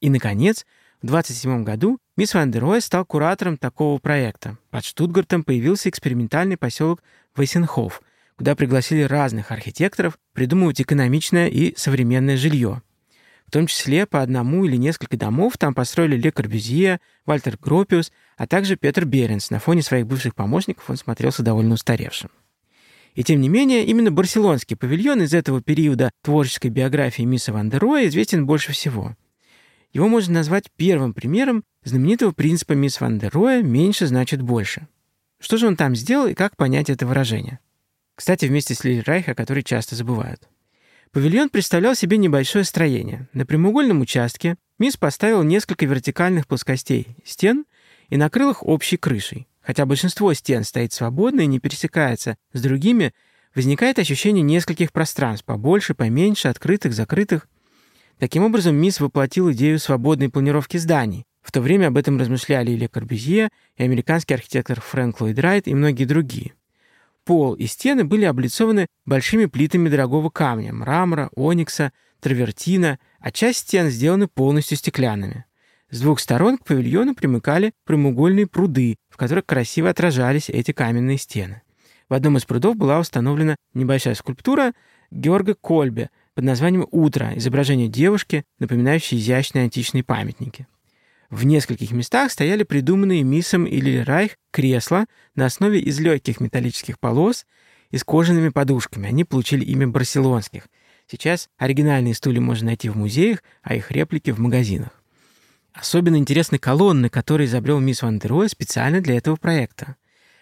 И, 0.00 0.08
наконец, 0.08 0.64
в 1.02 1.06
27 1.06 1.64
году 1.64 1.98
мисс 2.16 2.32
Ван 2.32 2.52
стал 2.80 3.04
куратором 3.04 3.56
такого 3.56 3.98
проекта. 3.98 4.56
Под 4.70 4.84
Штутгартом 4.84 5.42
появился 5.42 5.88
экспериментальный 5.88 6.56
поселок 6.56 7.02
Вейсенхоф, 7.36 8.02
куда 8.36 8.54
пригласили 8.54 9.02
разных 9.02 9.50
архитекторов 9.50 10.16
придумывать 10.32 10.80
экономичное 10.80 11.48
и 11.48 11.74
современное 11.76 12.36
жилье. 12.36 12.82
В 13.46 13.50
том 13.50 13.66
числе 13.66 14.06
по 14.06 14.22
одному 14.22 14.64
или 14.64 14.76
несколько 14.76 15.16
домов 15.16 15.58
там 15.58 15.74
построили 15.74 16.16
Ле 16.16 16.30
Корбюзье, 16.30 17.00
Вальтер 17.26 17.58
Гропиус, 17.60 18.12
а 18.36 18.46
также 18.46 18.76
Петр 18.76 19.04
Беренс. 19.04 19.50
На 19.50 19.58
фоне 19.58 19.82
своих 19.82 20.06
бывших 20.06 20.34
помощников 20.34 20.88
он 20.88 20.96
смотрелся 20.96 21.42
довольно 21.42 21.74
устаревшим. 21.74 22.30
И 23.14 23.24
тем 23.24 23.40
не 23.40 23.48
менее, 23.50 23.84
именно 23.84 24.10
барселонский 24.10 24.76
павильон 24.76 25.22
из 25.22 25.34
этого 25.34 25.60
периода 25.60 26.12
творческой 26.22 26.68
биографии 26.68 27.24
мисса 27.24 27.52
Ван 27.52 27.68
известен 27.68 28.46
больше 28.46 28.72
всего. 28.72 29.16
Его 29.92 30.08
можно 30.08 30.34
назвать 30.34 30.70
первым 30.76 31.12
примером 31.12 31.64
знаменитого 31.84 32.32
принципа 32.32 32.72
мисс 32.72 33.00
Ван 33.00 33.18
дер 33.18 33.30
Роя 33.32 33.62
«меньше 33.62 34.06
значит 34.06 34.40
больше». 34.40 34.88
Что 35.38 35.56
же 35.56 35.66
он 35.66 35.76
там 35.76 35.96
сделал 35.96 36.28
и 36.28 36.34
как 36.34 36.56
понять 36.56 36.88
это 36.88 37.06
выражение? 37.06 37.58
Кстати, 38.14 38.46
вместе 38.46 38.74
с 38.74 38.84
Лили 38.84 39.02
Райха, 39.04 39.34
который 39.34 39.62
часто 39.62 39.96
забывают. 39.96 40.48
Павильон 41.10 41.50
представлял 41.50 41.94
себе 41.94 42.16
небольшое 42.16 42.64
строение. 42.64 43.28
На 43.32 43.44
прямоугольном 43.44 44.00
участке 44.00 44.56
мисс 44.78 44.96
поставил 44.96 45.42
несколько 45.42 45.84
вертикальных 45.84 46.46
плоскостей 46.46 47.16
стен 47.24 47.66
и 48.08 48.16
накрыл 48.16 48.50
их 48.50 48.62
общей 48.62 48.96
крышей. 48.96 49.46
Хотя 49.60 49.84
большинство 49.84 50.32
стен 50.32 50.64
стоит 50.64 50.92
свободно 50.92 51.42
и 51.42 51.46
не 51.46 51.60
пересекается 51.60 52.36
с 52.52 52.62
другими, 52.62 53.12
возникает 53.54 53.98
ощущение 53.98 54.42
нескольких 54.42 54.92
пространств, 54.92 55.44
побольше, 55.44 55.94
поменьше, 55.94 56.48
открытых, 56.48 56.94
закрытых. 56.94 57.48
Таким 58.18 58.44
образом, 58.44 58.76
мисс 58.76 59.00
воплотил 59.00 59.50
идею 59.52 59.78
свободной 59.78 60.28
планировки 60.28 60.76
зданий. 60.76 61.24
В 61.42 61.50
то 61.50 61.60
время 61.60 61.88
об 61.88 61.96
этом 61.96 62.18
размышляли 62.18 62.70
и 62.70 62.76
Ле 62.76 62.88
Корбюзье, 62.88 63.48
и 63.76 63.82
американский 63.82 64.34
архитектор 64.34 64.80
Фрэнк 64.80 65.20
Ллойд 65.20 65.38
Райт, 65.38 65.66
и 65.66 65.74
многие 65.74 66.04
другие. 66.04 66.54
Пол 67.24 67.54
и 67.54 67.66
стены 67.66 68.04
были 68.04 68.24
облицованы 68.24 68.86
большими 69.06 69.46
плитами 69.46 69.88
дорогого 69.88 70.30
камня, 70.30 70.72
мрамора, 70.72 71.30
оникса, 71.34 71.92
травертина, 72.20 72.98
а 73.20 73.30
часть 73.30 73.60
стен 73.60 73.90
сделаны 73.90 74.28
полностью 74.28 74.76
стеклянными. 74.76 75.44
С 75.90 76.00
двух 76.00 76.20
сторон 76.20 76.58
к 76.58 76.64
павильону 76.64 77.14
примыкали 77.14 77.72
прямоугольные 77.84 78.46
пруды, 78.46 78.96
в 79.10 79.16
которых 79.16 79.46
красиво 79.46 79.90
отражались 79.90 80.48
эти 80.48 80.72
каменные 80.72 81.18
стены. 81.18 81.62
В 82.08 82.14
одном 82.14 82.36
из 82.36 82.44
прудов 82.44 82.76
была 82.76 82.98
установлена 82.98 83.56
небольшая 83.74 84.14
скульптура 84.14 84.72
Георга 85.10 85.54
Кольбе– 85.54 86.10
под 86.34 86.44
названием 86.44 86.86
«Утро»— 86.90 87.32
изображение 87.36 87.88
девушки, 87.88 88.44
напоминающей 88.58 89.18
изящные 89.18 89.64
античные 89.64 90.02
памятники. 90.02 90.66
В 91.30 91.44
нескольких 91.44 91.92
местах 91.92 92.30
стояли 92.30 92.62
придуманные 92.62 93.22
Миссом 93.22 93.64
или 93.64 93.98
Райх 93.98 94.36
кресла 94.50 95.06
на 95.34 95.46
основе 95.46 95.80
из 95.80 95.98
легких 95.98 96.40
металлических 96.40 96.98
полос 96.98 97.46
и 97.90 97.96
с 97.96 98.04
кожаными 98.04 98.50
подушками. 98.50 99.08
Они 99.08 99.24
получили 99.24 99.64
имя 99.64 99.88
барселонских. 99.88 100.66
Сейчас 101.10 101.48
оригинальные 101.56 102.14
стулья 102.14 102.40
можно 102.40 102.66
найти 102.66 102.88
в 102.88 102.96
музеях, 102.96 103.42
а 103.62 103.74
их 103.74 103.90
реплики 103.90 104.30
в 104.30 104.38
магазинах. 104.40 105.02
Особенно 105.72 106.16
интересны 106.16 106.58
колонны, 106.58 107.08
которые 107.08 107.46
изобрел 107.46 107.80
мисс 107.80 108.02
Ван 108.02 108.20
специально 108.48 109.00
для 109.00 109.16
этого 109.16 109.36
проекта. 109.36 109.96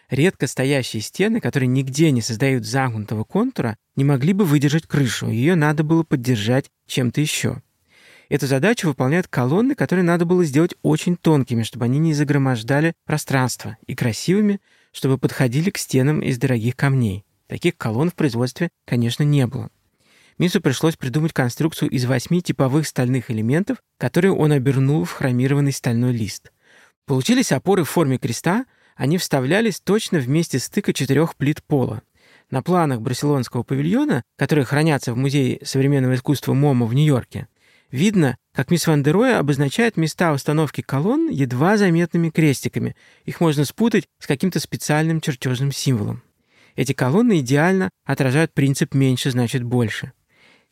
Редко 0.08 0.48
стоящие 0.48 1.02
стены, 1.02 1.40
которые 1.40 1.68
нигде 1.68 2.10
не 2.10 2.20
создают 2.20 2.66
замкнутого 2.66 3.22
контура, 3.22 3.76
не 4.00 4.04
могли 4.04 4.32
бы 4.32 4.46
выдержать 4.46 4.86
крышу, 4.86 5.28
ее 5.28 5.56
надо 5.56 5.84
было 5.84 6.04
поддержать 6.04 6.70
чем-то 6.86 7.20
еще. 7.20 7.60
Эту 8.30 8.46
задачу 8.46 8.88
выполняют 8.88 9.28
колонны, 9.28 9.74
которые 9.74 10.04
надо 10.04 10.24
было 10.24 10.42
сделать 10.42 10.74
очень 10.80 11.18
тонкими, 11.18 11.64
чтобы 11.64 11.84
они 11.84 11.98
не 11.98 12.14
загромождали 12.14 12.94
пространство, 13.04 13.76
и 13.86 13.94
красивыми, 13.94 14.62
чтобы 14.90 15.18
подходили 15.18 15.68
к 15.68 15.76
стенам 15.76 16.22
из 16.22 16.38
дорогих 16.38 16.76
камней. 16.76 17.26
Таких 17.46 17.76
колонн 17.76 18.08
в 18.08 18.14
производстве, 18.14 18.70
конечно, 18.86 19.22
не 19.22 19.46
было. 19.46 19.68
Мису 20.38 20.62
пришлось 20.62 20.96
придумать 20.96 21.34
конструкцию 21.34 21.90
из 21.90 22.06
восьми 22.06 22.40
типовых 22.40 22.86
стальных 22.86 23.30
элементов, 23.30 23.82
которые 23.98 24.32
он 24.32 24.52
обернул 24.52 25.04
в 25.04 25.12
хромированный 25.12 25.72
стальной 25.72 26.12
лист. 26.12 26.52
Получились 27.04 27.52
опоры 27.52 27.84
в 27.84 27.90
форме 27.90 28.16
креста— 28.16 28.64
они 29.00 29.16
вставлялись 29.16 29.80
точно 29.80 30.18
в 30.18 30.28
месте 30.28 30.58
стыка 30.58 30.92
четырех 30.92 31.34
плит 31.34 31.62
пола. 31.62 32.02
На 32.50 32.62
планах 32.62 33.00
барселонского 33.00 33.62
павильона, 33.62 34.24
которые 34.36 34.64
хранятся 34.64 35.12
в 35.12 35.16
Музее 35.16 35.60
современного 35.64 36.14
искусства 36.14 36.52
МОМА 36.52 36.86
в 36.86 36.94
Нью-Йорке, 36.94 37.46
видно, 37.92 38.36
как 38.52 38.70
мисс 38.72 38.88
Ван 38.88 39.04
дер 39.04 39.14
Роя 39.14 39.38
обозначает 39.38 39.96
места 39.96 40.32
установки 40.32 40.80
колонн 40.80 41.28
едва 41.28 41.76
заметными 41.76 42.30
крестиками. 42.30 42.96
Их 43.24 43.40
можно 43.40 43.64
спутать 43.64 44.08
с 44.18 44.26
каким-то 44.26 44.58
специальным 44.58 45.20
чертежным 45.20 45.70
символом. 45.70 46.22
Эти 46.74 46.92
колонны 46.92 47.40
идеально 47.40 47.90
отражают 48.04 48.52
принцип 48.52 48.94
«меньше 48.94 49.30
значит 49.30 49.62
больше». 49.62 50.12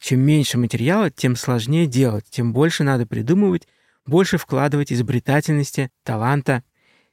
Чем 0.00 0.20
меньше 0.20 0.58
материала, 0.58 1.10
тем 1.10 1.34
сложнее 1.34 1.86
делать, 1.86 2.24
тем 2.30 2.52
больше 2.52 2.84
надо 2.84 3.04
придумывать, 3.04 3.66
больше 4.06 4.38
вкладывать 4.38 4.92
изобретательности, 4.92 5.90
таланта 6.04 6.62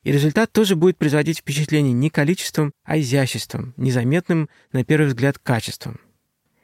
и 0.05 0.11
результат 0.11 0.51
тоже 0.53 0.75
будет 0.75 0.97
производить 0.97 1.39
впечатление 1.39 1.91
не 1.91 2.11
количеством, 2.11 2.71
а 2.83 2.99
изяществом, 2.99 3.73
незаметным 3.75 4.49
на 4.71 4.85
первый 4.85 5.07
взгляд 5.07 5.39
качеством. 5.39 5.99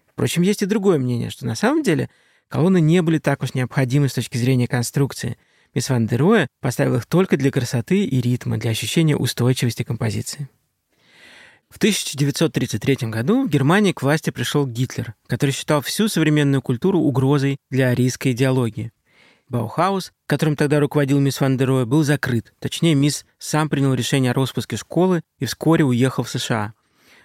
Впрочем, 0.08 0.44
есть 0.44 0.62
и 0.62 0.68
другое 0.68 1.00
мнение, 1.00 1.32
что 1.32 1.48
на 1.48 1.56
самом 1.56 1.82
деле 1.82 2.10
колонны 2.50 2.80
не 2.80 3.02
были 3.02 3.18
так 3.18 3.42
уж 3.42 3.56
необходимы 3.56 4.10
с 4.10 4.14
точки 4.14 4.38
зрения 4.38 4.68
конструкции. 4.68 5.38
Мис 5.74 5.90
ван 5.90 6.06
дер 6.06 6.20
Роэ 6.20 6.48
поставил 6.60 6.96
их 6.96 7.08
только 7.08 7.36
для 7.36 7.50
красоты 7.50 8.06
и 8.06 8.22
ритма, 8.22 8.58
для 8.58 8.72
ощущения 8.72 9.18
устойчивости 9.18 9.82
композиции. 9.82 10.48
В 11.68 11.78
1933 11.78 13.10
году 13.10 13.48
в 13.48 13.50
Германии 13.50 13.92
к 13.92 14.04
власти 14.04 14.30
пришел 14.30 14.68
Гитлер, 14.68 15.16
который 15.26 15.52
считал 15.52 15.82
всю 15.82 16.10
современную 16.10 16.62
культуру 16.62 17.00
угрозой 17.00 17.58
для 17.72 17.88
арийской 17.88 18.34
идеологии. 18.34 18.92
Баухаус, 19.52 20.14
которым 20.28 20.56
тогда 20.56 20.80
руководил 20.80 21.20
Мис 21.20 21.42
ван 21.42 21.58
был 21.58 22.04
закрыт. 22.04 22.54
Точнее, 22.60 22.96
Мис 22.96 23.26
сам 23.38 23.70
принял 23.70 23.94
решение 23.94 24.32
о 24.32 24.34
распуске 24.34 24.78
школы 24.78 25.22
и 25.40 25.46
вскоре 25.46 25.84
уехал 25.84 26.24
в 26.24 26.30
США. 26.30 26.74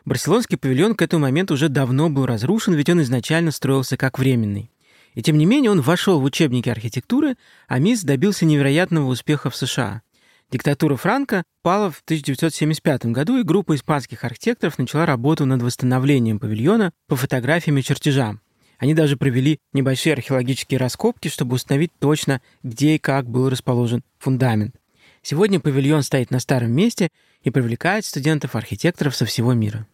Барселонский 0.04 0.58
павильон 0.58 0.96
к 0.96 1.02
этому 1.02 1.22
моменту 1.22 1.54
уже 1.54 1.68
давно 1.68 2.10
был 2.10 2.26
разрушен, 2.26 2.74
ведь 2.74 2.90
он 2.90 3.00
изначально 3.02 3.52
строился 3.52 3.96
как 3.96 4.18
временный. 4.18 4.72
И 5.14 5.22
тем 5.22 5.38
не 5.38 5.46
менее 5.46 5.70
он 5.70 5.80
вошел 5.80 6.20
в 6.20 6.24
учебники 6.24 6.68
архитектуры, 6.68 7.36
а 7.68 7.78
мисс 7.78 8.02
добился 8.02 8.44
невероятного 8.44 9.06
успеха 9.06 9.48
в 9.48 9.56
США. 9.56 10.02
Диктатура 10.50 10.96
Франка 10.96 11.44
пала 11.62 11.90
в 11.90 12.00
1975 12.04 13.06
году, 13.06 13.38
и 13.38 13.44
группа 13.44 13.74
испанских 13.76 14.24
архитекторов 14.24 14.78
начала 14.78 15.06
работу 15.06 15.44
над 15.46 15.62
восстановлением 15.62 16.40
павильона 16.40 16.92
по 17.06 17.14
фотографиям 17.16 17.78
и 17.78 17.82
чертежам. 17.82 18.40
Они 18.78 18.94
даже 18.94 19.16
провели 19.16 19.58
небольшие 19.72 20.12
археологические 20.12 20.78
раскопки, 20.78 21.28
чтобы 21.28 21.54
установить 21.54 21.92
точно, 21.98 22.42
где 22.62 22.96
и 22.96 22.98
как 22.98 23.28
был 23.28 23.48
расположен 23.48 24.02
фундамент. 24.18 24.76
Сегодня 25.22 25.60
павильон 25.60 26.02
стоит 26.02 26.30
на 26.30 26.38
старом 26.38 26.72
месте 26.72 27.08
и 27.42 27.50
привлекает 27.50 28.04
студентов-архитекторов 28.04 29.16
со 29.16 29.24
всего 29.24 29.54
мира. 29.54 29.86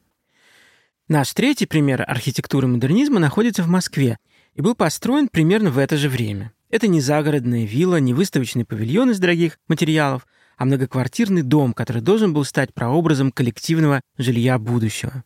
Наш 1.08 1.32
третий 1.32 1.66
пример 1.66 2.04
архитектуры 2.06 2.66
модернизма 2.66 3.18
находится 3.18 3.62
в 3.62 3.68
Москве 3.68 4.18
и 4.54 4.60
был 4.60 4.74
построен 4.74 5.28
примерно 5.28 5.70
в 5.70 5.78
это 5.78 5.96
же 5.96 6.08
время. 6.08 6.52
Это 6.70 6.88
не 6.88 7.00
загородная 7.00 7.64
вилла, 7.64 7.96
не 7.96 8.14
выставочный 8.14 8.64
павильон 8.64 9.10
из 9.10 9.18
дорогих 9.18 9.58
материалов, 9.68 10.26
а 10.56 10.64
многоквартирный 10.64 11.42
дом, 11.42 11.72
который 11.72 12.02
должен 12.02 12.32
был 12.32 12.44
стать 12.44 12.72
прообразом 12.72 13.32
коллективного 13.32 14.00
жилья 14.16 14.58
будущего. 14.58 15.24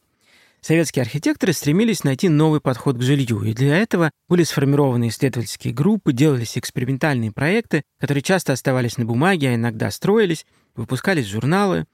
Советские 0.66 1.04
архитекторы 1.04 1.52
стремились 1.52 2.02
найти 2.02 2.28
новый 2.28 2.60
подход 2.60 2.98
к 2.98 3.00
жилью, 3.00 3.40
и 3.44 3.52
для 3.52 3.76
этого 3.76 4.10
были 4.28 4.42
сформированы 4.42 5.06
исследовательские 5.06 5.72
группы, 5.72 6.12
делались 6.12 6.58
экспериментальные 6.58 7.30
проекты, 7.30 7.84
которые 8.00 8.20
часто 8.20 8.52
оставались 8.52 8.98
на 8.98 9.04
бумаге, 9.04 9.50
а 9.50 9.54
иногда 9.54 9.92
строились, 9.92 10.44
выпускались 10.74 11.26
журналы. 11.26 11.86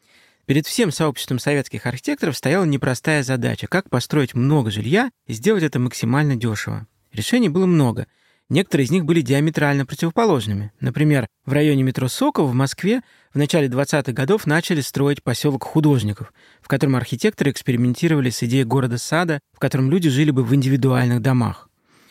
Перед 0.46 0.66
всем 0.66 0.90
сообществом 0.90 1.38
советских 1.38 1.84
архитекторов 1.84 2.34
стояла 2.34 2.64
непростая 2.64 3.22
задача– 3.22 3.66
как 3.68 3.90
построить 3.90 4.32
много 4.32 4.70
жилья 4.70 5.10
и 5.26 5.34
сделать 5.34 5.64
это 5.64 5.78
максимально 5.78 6.36
дешево. 6.36 6.86
Решений 7.12 7.50
было 7.50 7.66
много. 7.66 8.06
Некоторые 8.52 8.84
из 8.84 8.90
них 8.90 9.06
были 9.06 9.22
диаметрально 9.22 9.86
противоположными. 9.86 10.72
Например, 10.78 11.26
в 11.46 11.54
районе 11.54 11.84
метро 11.84 12.06
«Сокол» 12.06 12.46
в 12.46 12.52
Москве 12.52 13.00
в 13.32 13.38
начале 13.38 13.66
20-х 13.66 14.12
годов 14.12 14.46
начали 14.46 14.82
строить 14.82 15.22
поселок 15.22 15.64
художников, 15.64 16.34
в 16.60 16.68
котором 16.68 16.96
архитекторы 16.96 17.50
экспериментировали 17.50 18.28
с 18.28 18.42
идеей 18.42 18.64
города-сада, 18.64 19.40
в 19.54 19.58
котором 19.58 19.90
люди 19.90 20.10
жили 20.10 20.32
бы 20.32 20.44
в 20.44 20.54
индивидуальных 20.54 21.22
домах. 21.22 21.70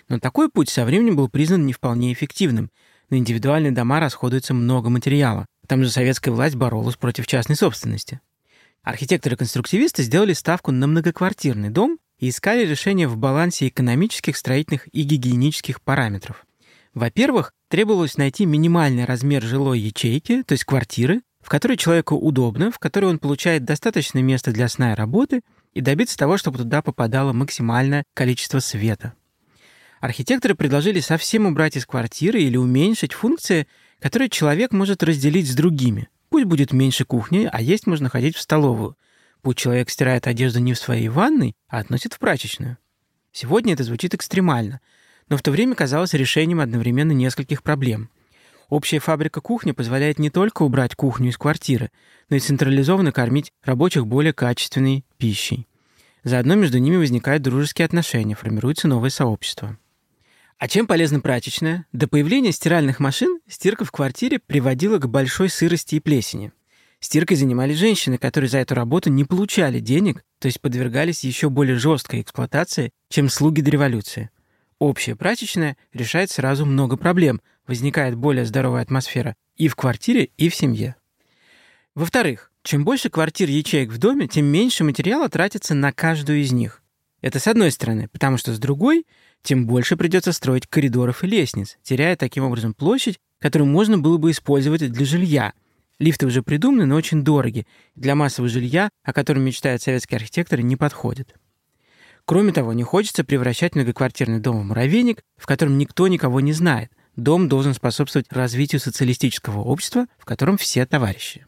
Но 0.09 0.17
такой 0.17 0.49
путь 0.49 0.69
со 0.69 0.83
временем 0.83 1.15
был 1.15 1.29
признан 1.29 1.67
не 1.67 1.73
вполне 1.73 2.11
эффективным. 2.11 2.71
На 3.11 3.19
индивидуальные 3.19 3.71
дома 3.71 3.99
расходуется 3.99 4.55
много 4.55 4.89
материала. 4.89 5.45
Там 5.67 5.83
же 5.83 5.91
советская 5.91 6.33
власть 6.33 6.55
боролась 6.55 6.95
против 6.95 7.27
частной 7.27 7.55
собственности. 7.55 8.19
Архитекторы-конструктивисты 8.81 10.01
сделали 10.01 10.33
ставку 10.33 10.71
на 10.71 10.87
многоквартирный 10.87 11.69
дом 11.69 11.99
и 12.21 12.29
искали 12.29 12.65
решение 12.65 13.07
в 13.07 13.17
балансе 13.17 13.67
экономических, 13.67 14.37
строительных 14.37 14.87
и 14.93 15.01
гигиенических 15.01 15.81
параметров. 15.81 16.45
Во-первых, 16.93 17.51
требовалось 17.67 18.17
найти 18.17 18.45
минимальный 18.45 19.05
размер 19.05 19.41
жилой 19.41 19.79
ячейки, 19.79 20.43
то 20.43 20.53
есть 20.53 20.63
квартиры, 20.63 21.21
в 21.41 21.49
которой 21.49 21.77
человеку 21.77 22.15
удобно, 22.15 22.71
в 22.71 22.77
которой 22.77 23.05
он 23.05 23.17
получает 23.17 23.65
достаточное 23.65 24.21
место 24.21 24.51
для 24.51 24.67
сна 24.69 24.93
и 24.93 24.95
работы, 24.95 25.41
и 25.73 25.81
добиться 25.81 26.17
того, 26.17 26.37
чтобы 26.37 26.59
туда 26.59 26.81
попадало 26.81 27.33
максимальное 27.33 28.03
количество 28.13 28.59
света. 28.59 29.13
Архитекторы 29.99 30.53
предложили 30.53 30.99
совсем 30.99 31.47
убрать 31.47 31.75
из 31.75 31.85
квартиры 31.85 32.41
или 32.41 32.57
уменьшить 32.57 33.13
функции, 33.13 33.67
которые 33.99 34.29
человек 34.29 34.73
может 34.73 35.01
разделить 35.01 35.49
с 35.49 35.55
другими. 35.55 36.09
Пусть 36.29 36.45
будет 36.45 36.71
меньше 36.71 37.03
кухни, 37.03 37.49
а 37.51 37.61
есть 37.61 37.87
можно 37.87 38.09
ходить 38.09 38.35
в 38.35 38.41
столовую– 38.41 38.95
Пусть 39.41 39.57
человек 39.57 39.89
стирает 39.89 40.27
одежду 40.27 40.59
не 40.59 40.73
в 40.73 40.79
своей 40.79 41.09
ванной, 41.09 41.55
а 41.67 41.79
относит 41.79 42.13
в 42.13 42.19
прачечную. 42.19 42.77
Сегодня 43.31 43.73
это 43.73 43.83
звучит 43.83 44.13
экстремально, 44.13 44.81
но 45.29 45.37
в 45.37 45.41
то 45.41 45.51
время 45.51 45.73
казалось 45.73 46.13
решением 46.13 46.59
одновременно 46.59 47.11
нескольких 47.11 47.63
проблем. 47.63 48.09
Общая 48.69 48.99
фабрика 48.99 49.41
кухни 49.41 49.71
позволяет 49.71 50.19
не 50.19 50.29
только 50.29 50.61
убрать 50.63 50.95
кухню 50.95 51.29
из 51.29 51.37
квартиры, 51.37 51.91
но 52.29 52.35
и 52.35 52.39
централизованно 52.39 53.11
кормить 53.11 53.51
рабочих 53.63 54.05
более 54.05 54.33
качественной 54.33 55.05
пищей. 55.17 55.67
Заодно 56.23 56.55
между 56.55 56.77
ними 56.77 56.97
возникают 56.97 57.41
дружеские 57.41 57.85
отношения, 57.85 58.35
формируется 58.35 58.87
новое 58.87 59.09
сообщество. 59.09 59.77
А 60.59 60.67
чем 60.67 60.85
полезна 60.85 61.19
прачечная? 61.19 61.87
До 61.91 62.07
появления 62.07 62.51
стиральных 62.51 62.99
машин 62.99 63.39
стирка 63.47 63.83
в 63.85 63.91
квартире 63.91 64.37
приводила 64.39 64.99
к 64.99 65.09
большой 65.09 65.49
сырости 65.49 65.95
и 65.95 65.99
плесени– 65.99 66.51
Стиркой 67.01 67.35
занимались 67.35 67.77
женщины, 67.77 68.19
которые 68.19 68.49
за 68.49 68.59
эту 68.59 68.75
работу 68.75 69.09
не 69.09 69.25
получали 69.25 69.79
денег, 69.79 70.23
то 70.39 70.45
есть 70.45 70.61
подвергались 70.61 71.23
еще 71.23 71.49
более 71.49 71.75
жесткой 71.77 72.21
эксплуатации, 72.21 72.91
чем 73.09 73.27
слуги 73.27 73.61
до 73.61 73.71
революции. 73.71 74.29
Общая 74.77 75.15
прачечная 75.15 75.77
решает 75.93 76.29
сразу 76.29 76.65
много 76.65 76.97
проблем, 76.97 77.41
возникает 77.67 78.15
более 78.15 78.45
здоровая 78.45 78.83
атмосфера 78.83 79.35
и 79.57 79.67
в 79.67 79.75
квартире, 79.75 80.29
и 80.37 80.47
в 80.49 80.55
семье. 80.55 80.95
Во-вторых, 81.95 82.51
чем 82.63 82.85
больше 82.85 83.09
квартир 83.09 83.49
ячеек 83.49 83.91
в 83.91 83.97
доме, 83.97 84.27
тем 84.27 84.45
меньше 84.45 84.83
материала 84.83 85.27
тратится 85.27 85.73
на 85.73 85.91
каждую 85.91 86.41
из 86.41 86.51
них. 86.51 86.83
Это 87.21 87.39
с 87.39 87.47
одной 87.47 87.71
стороны, 87.71 88.09
потому 88.09 88.37
что 88.37 88.53
с 88.53 88.59
другой, 88.59 89.07
тем 89.41 89.65
больше 89.65 89.97
придется 89.97 90.33
строить 90.33 90.67
коридоров 90.67 91.23
и 91.23 91.27
лестниц, 91.27 91.77
теряя 91.81 92.15
таким 92.15 92.43
образом 92.43 92.75
площадь, 92.75 93.19
которую 93.39 93.69
можно 93.69 93.97
было 93.97 94.17
бы 94.17 94.29
использовать 94.29 94.91
для 94.91 95.05
жилья, 95.05 95.53
Лифты 96.01 96.25
уже 96.25 96.41
придуманы, 96.41 96.87
но 96.87 96.95
очень 96.95 97.23
дороги. 97.23 97.67
Для 97.93 98.15
массового 98.15 98.49
жилья, 98.49 98.89
о 99.03 99.13
котором 99.13 99.43
мечтают 99.43 99.83
советские 99.83 100.17
архитекторы, 100.17 100.63
не 100.63 100.75
подходят. 100.75 101.35
Кроме 102.25 102.51
того, 102.53 102.73
не 102.73 102.81
хочется 102.81 103.23
превращать 103.23 103.75
многоквартирный 103.75 104.39
дом 104.39 104.61
в 104.61 104.63
муравейник, 104.63 105.21
в 105.37 105.45
котором 105.45 105.77
никто 105.77 106.07
никого 106.07 106.39
не 106.39 106.53
знает. 106.53 106.91
Дом 107.15 107.47
должен 107.47 107.75
способствовать 107.75 108.33
развитию 108.33 108.81
социалистического 108.81 109.59
общества, 109.59 110.07
в 110.17 110.25
котором 110.25 110.57
все 110.57 110.87
товарищи. 110.87 111.45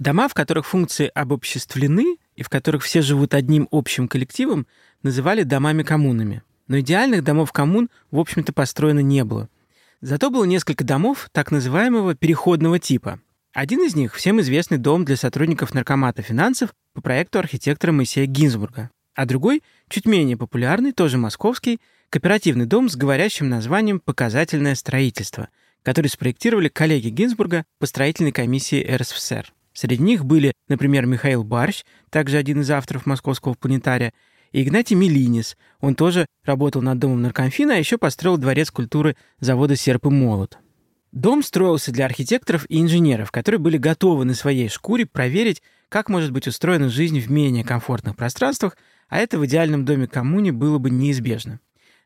Дома, 0.00 0.26
в 0.26 0.34
которых 0.34 0.66
функции 0.66 1.08
обобществлены 1.14 2.16
и 2.34 2.42
в 2.42 2.48
которых 2.48 2.82
все 2.82 3.00
живут 3.00 3.32
одним 3.32 3.68
общим 3.70 4.08
коллективом, 4.08 4.66
называли 5.04 5.44
домами-коммунами. 5.44 6.42
Но 6.66 6.80
идеальных 6.80 7.22
домов 7.22 7.52
коммун, 7.52 7.90
в 8.10 8.18
общем-то, 8.18 8.52
построено 8.52 9.00
не 9.00 9.22
было. 9.22 9.48
Зато 10.00 10.30
было 10.30 10.46
несколько 10.46 10.82
домов 10.82 11.28
так 11.30 11.52
называемого 11.52 12.16
переходного 12.16 12.80
типа. 12.80 13.20
Один 13.60 13.82
из 13.84 13.96
них— 13.96 14.14
всем 14.14 14.40
известный 14.40 14.78
дом 14.78 15.04
для 15.04 15.16
сотрудников 15.16 15.74
Наркомата 15.74 16.22
финансов 16.22 16.72
по 16.94 17.00
проекту 17.00 17.40
архитектора 17.40 17.90
Моисея 17.90 18.26
Гинзбурга, 18.26 18.88
а 19.16 19.26
другой, 19.26 19.64
чуть 19.88 20.06
менее 20.06 20.36
популярный, 20.36 20.92
тоже 20.92 21.18
московский, 21.18 21.80
кооперативный 22.08 22.66
дом 22.66 22.88
с 22.88 22.94
говорящим 22.94 23.48
названием 23.48 23.98
«Показательное 23.98 24.76
строительство», 24.76 25.48
который 25.82 26.06
спроектировали 26.06 26.68
коллеги 26.68 27.08
Гинзбурга 27.08 27.64
по 27.80 27.86
строительной 27.86 28.30
комиссии 28.30 28.80
РСФСР. 28.80 29.52
Среди 29.72 30.04
них 30.04 30.24
были, 30.24 30.52
например, 30.68 31.06
Михаил 31.06 31.42
Барщ, 31.42 31.82
также 32.10 32.36
один 32.36 32.60
из 32.60 32.70
авторов 32.70 33.06
московского 33.06 33.54
планетария, 33.54 34.12
и 34.52 34.62
Игнатий 34.62 34.94
Милинис. 34.94 35.56
Он 35.80 35.96
тоже 35.96 36.26
работал 36.44 36.80
над 36.80 37.00
домом 37.00 37.22
наркомфина, 37.22 37.74
а 37.74 37.78
еще 37.78 37.98
построил 37.98 38.36
дворец 38.38 38.70
культуры 38.70 39.16
завода 39.40 39.74
«Серп 39.74 40.06
и 40.06 40.10
молот». 40.10 40.58
Дом 41.12 41.42
строился 41.42 41.90
для 41.90 42.04
архитекторов 42.04 42.66
и 42.68 42.80
инженеров, 42.80 43.30
которые 43.30 43.58
были 43.58 43.78
готовы 43.78 44.24
на 44.24 44.34
своей 44.34 44.68
шкуре 44.68 45.06
проверить, 45.06 45.62
как 45.88 46.08
может 46.08 46.32
быть 46.32 46.46
устроена 46.46 46.90
жизнь 46.90 47.18
в 47.18 47.30
менее 47.30 47.64
комфортных 47.64 48.14
пространствах, 48.16 48.76
а 49.08 49.18
это 49.18 49.38
в 49.38 49.46
идеальном 49.46 49.84
доме 49.84 50.06
коммуне 50.06 50.52
было 50.52 50.78
бы 50.78 50.90
неизбежно. 50.90 51.60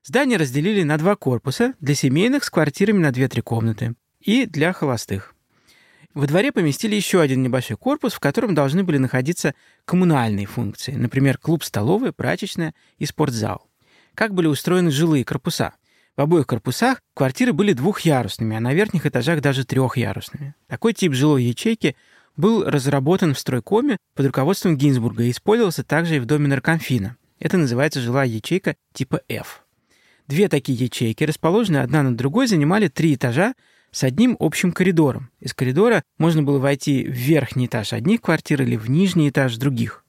Здание 0.04 0.38
разделили 0.38 0.82
на 0.82 0.98
два 0.98 1.16
корпуса 1.16 1.74
для 1.80 1.94
семейных 1.94 2.44
с 2.44 2.50
квартирами 2.50 2.98
на 2.98 3.10
2-3 3.10 3.42
комнаты 3.42 3.94
и 4.20 4.46
для 4.46 4.72
холостых. 4.72 5.34
Во 6.14 6.26
дворе 6.26 6.52
поместили 6.52 6.94
еще 6.94 7.20
один 7.20 7.42
небольшой 7.42 7.76
корпус, 7.76 8.12
в 8.12 8.20
котором 8.20 8.54
должны 8.54 8.84
были 8.84 8.98
находиться 8.98 9.54
коммунальные 9.84 10.46
функции, 10.46 10.92
например, 10.92 11.38
клуб-столовая, 11.38 12.12
прачечная 12.12 12.74
и 12.98 13.06
спортзал. 13.06 13.66
Как 14.14 14.34
были 14.34 14.46
устроены 14.46 14.90
жилые 14.90 15.24
корпуса? 15.24 15.72
В 16.14 16.20
обоих 16.20 16.46
корпусах 16.46 17.00
квартиры 17.14 17.54
были 17.54 17.72
двухъярусными, 17.72 18.54
а 18.54 18.60
на 18.60 18.74
верхних 18.74 19.06
этажах 19.06 19.40
даже 19.40 19.64
трехъярусными. 19.64 20.54
Такой 20.66 20.92
тип 20.92 21.14
жилой 21.14 21.44
ячейки 21.44 21.96
был 22.36 22.64
разработан 22.64 23.32
в 23.32 23.38
стройкоме 23.38 23.96
под 24.14 24.26
руководством 24.26 24.76
Гинзбурга 24.76 25.24
и 25.24 25.30
использовался 25.30 25.84
также 25.84 26.16
и 26.16 26.18
в 26.18 26.26
доме 26.26 26.48
наркомфина. 26.48 27.16
Это 27.38 27.56
называется 27.56 28.00
жилая 28.00 28.26
ячейка 28.26 28.76
типа 28.92 29.22
F. 29.26 29.64
Две 30.28 30.48
такие 30.48 30.76
ячейки, 30.78 31.24
расположенные 31.24 31.82
одна 31.82 32.02
над 32.02 32.16
другой, 32.16 32.46
занимали 32.46 32.88
три 32.88 33.14
этажа 33.14 33.54
с 33.90 34.04
одним 34.04 34.36
общим 34.38 34.72
коридором. 34.72 35.30
Из 35.40 35.54
коридора 35.54 36.02
можно 36.18 36.42
было 36.42 36.58
войти 36.58 37.04
в 37.04 37.12
верхний 37.12 37.66
этаж 37.66 37.94
одних 37.94 38.20
квартир 38.20 38.60
или 38.62 38.76
в 38.76 38.90
нижний 38.90 39.30
этаж 39.30 39.56
других. 39.56 40.04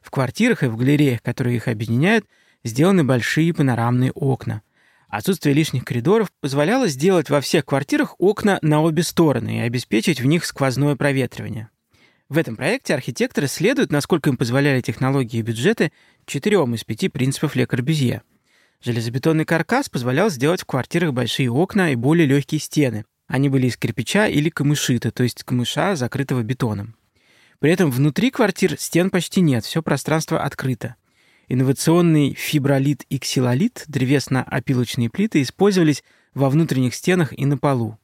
В 0.00 0.10
квартирах 0.10 0.62
и 0.62 0.66
в 0.66 0.76
галереях, 0.78 1.20
которые 1.20 1.56
их 1.56 1.68
объединяют, 1.68 2.24
сделаны 2.64 3.04
большие 3.04 3.52
панорамные 3.52 4.12
окна– 4.12 4.62
Отсутствие 5.12 5.54
лишних 5.54 5.84
коридоров 5.84 6.32
позволяло 6.40 6.88
сделать 6.88 7.28
во 7.28 7.42
всех 7.42 7.66
квартирах 7.66 8.14
окна 8.18 8.58
на 8.62 8.80
обе 8.80 9.02
стороны 9.02 9.58
и 9.58 9.60
обеспечить 9.60 10.22
в 10.22 10.24
них 10.24 10.46
сквозное 10.46 10.96
проветривание. 10.96 11.68
В 12.30 12.38
этом 12.38 12.56
проекте 12.56 12.94
архитекторы 12.94 13.46
следуют, 13.46 13.92
насколько 13.92 14.30
им 14.30 14.38
позволяли 14.38 14.80
технологии 14.80 15.40
и 15.40 15.42
бюджеты, 15.42 15.92
четырем 16.24 16.74
из 16.74 16.84
пяти 16.84 17.10
принципов 17.10 17.54
Ле 17.56 17.66
Корбюзье. 17.66 18.22
Железобетонный 18.80 19.44
каркас 19.44 19.90
позволял 19.90 20.30
сделать 20.30 20.62
в 20.62 20.64
квартирах 20.64 21.12
большие 21.12 21.50
окна 21.50 21.92
и 21.92 21.94
более 21.94 22.26
легкие 22.26 22.58
стены. 22.58 23.04
Они 23.26 23.50
были 23.50 23.66
из 23.66 23.76
кирпича 23.76 24.28
или 24.28 24.48
камышита, 24.48 25.10
то 25.10 25.24
есть 25.24 25.44
камыша, 25.44 25.94
закрытого 25.94 26.42
бетоном. 26.42 26.96
При 27.58 27.70
этом 27.70 27.90
внутри 27.90 28.30
квартир 28.30 28.78
стен 28.78 29.10
почти 29.10 29.42
нет, 29.42 29.66
все 29.66 29.82
пространство 29.82 30.42
открыто. 30.42 30.96
Инновационный 31.48 32.34
фибролит 32.34 33.04
и 33.08 33.18
ксилолит, 33.18 33.84
древесно-опилочные 33.88 35.10
плиты, 35.10 35.42
использовались 35.42 36.04
во 36.34 36.48
внутренних 36.48 36.94
стенах 36.94 37.36
и 37.38 37.44
на 37.44 37.58
полу. 37.58 37.98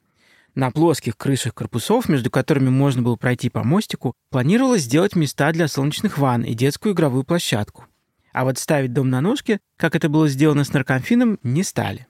На 0.55 0.71
плоских 0.71 1.15
крышах 1.15 1.53
корпусов, 1.53 2.09
между 2.09 2.29
которыми 2.29 2.69
можно 2.69 3.01
было 3.01 3.15
пройти 3.15 3.49
по 3.49 3.63
мостику, 3.63 4.13
планировалось 4.29 4.81
сделать 4.81 5.15
места 5.15 5.51
для 5.51 5.67
солнечных 5.67 6.17
ванн 6.17 6.43
и 6.43 6.53
детскую 6.53 6.93
игровую 6.93 7.23
площадку. 7.23 7.85
А 8.33 8.43
вот 8.43 8.57
ставить 8.57 8.93
дом 8.93 9.09
на 9.09 9.21
ножки, 9.21 9.59
как 9.77 9.95
это 9.95 10.09
было 10.09 10.27
сделано 10.27 10.63
с 10.63 10.73
наркомфином, 10.73 11.39
не 11.43 11.63
стали. 11.63 12.07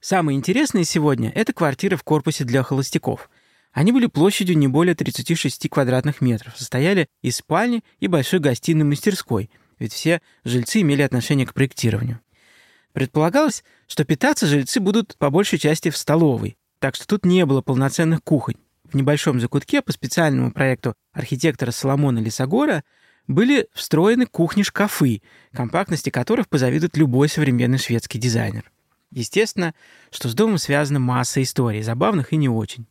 Самое 0.00 0.38
интересное 0.38 0.84
сегодня– 0.84 1.30
это 1.34 1.52
квартиры 1.52 1.96
в 1.96 2.02
корпусе 2.02 2.44
для 2.44 2.62
холостяков. 2.62 3.28
Они 3.72 3.92
были 3.92 4.06
площадью 4.06 4.56
не 4.56 4.66
более 4.66 4.94
36 4.94 5.68
квадратных 5.68 6.20
метров, 6.20 6.56
состояли 6.56 7.06
из 7.22 7.36
спальни 7.36 7.84
и 7.98 8.08
большой 8.08 8.40
гостиной 8.40 8.84
мастерской, 8.84 9.50
ведь 9.80 9.92
все 9.92 10.20
жильцы 10.44 10.82
имели 10.82 11.02
отношение 11.02 11.46
к 11.46 11.54
проектированию. 11.54 12.20
Предполагалось, 12.92 13.64
что 13.88 14.04
питаться 14.04 14.46
жильцы 14.46 14.78
будут 14.78 15.16
по 15.16 15.30
большей 15.30 15.58
части 15.58 15.90
в 15.90 15.96
столовой, 15.96 16.56
так 16.78 16.94
что 16.94 17.06
тут 17.06 17.24
не 17.24 17.44
было 17.46 17.62
полноценных 17.62 18.22
кухонь. 18.22 18.56
В 18.84 18.94
небольшом 18.94 19.40
закутке 19.40 19.82
по 19.82 19.92
специальному 19.92 20.52
проекту 20.52 20.94
архитектора 21.12 21.70
Соломона 21.70 22.18
Лисогора 22.18 22.84
были 23.26 23.68
встроены 23.72 24.26
кухни-шкафы, 24.26 25.22
компактности 25.52 26.10
которых 26.10 26.48
позавидует 26.48 26.96
любой 26.96 27.28
современный 27.28 27.78
шведский 27.78 28.18
дизайнер. 28.18 28.70
Естественно, 29.12 29.74
что 30.10 30.28
с 30.28 30.34
домом 30.34 30.58
связана 30.58 30.98
масса 30.98 31.42
историй, 31.42 31.82
забавных 31.82 32.32
и 32.32 32.36
не 32.36 32.48
очень. 32.48 32.86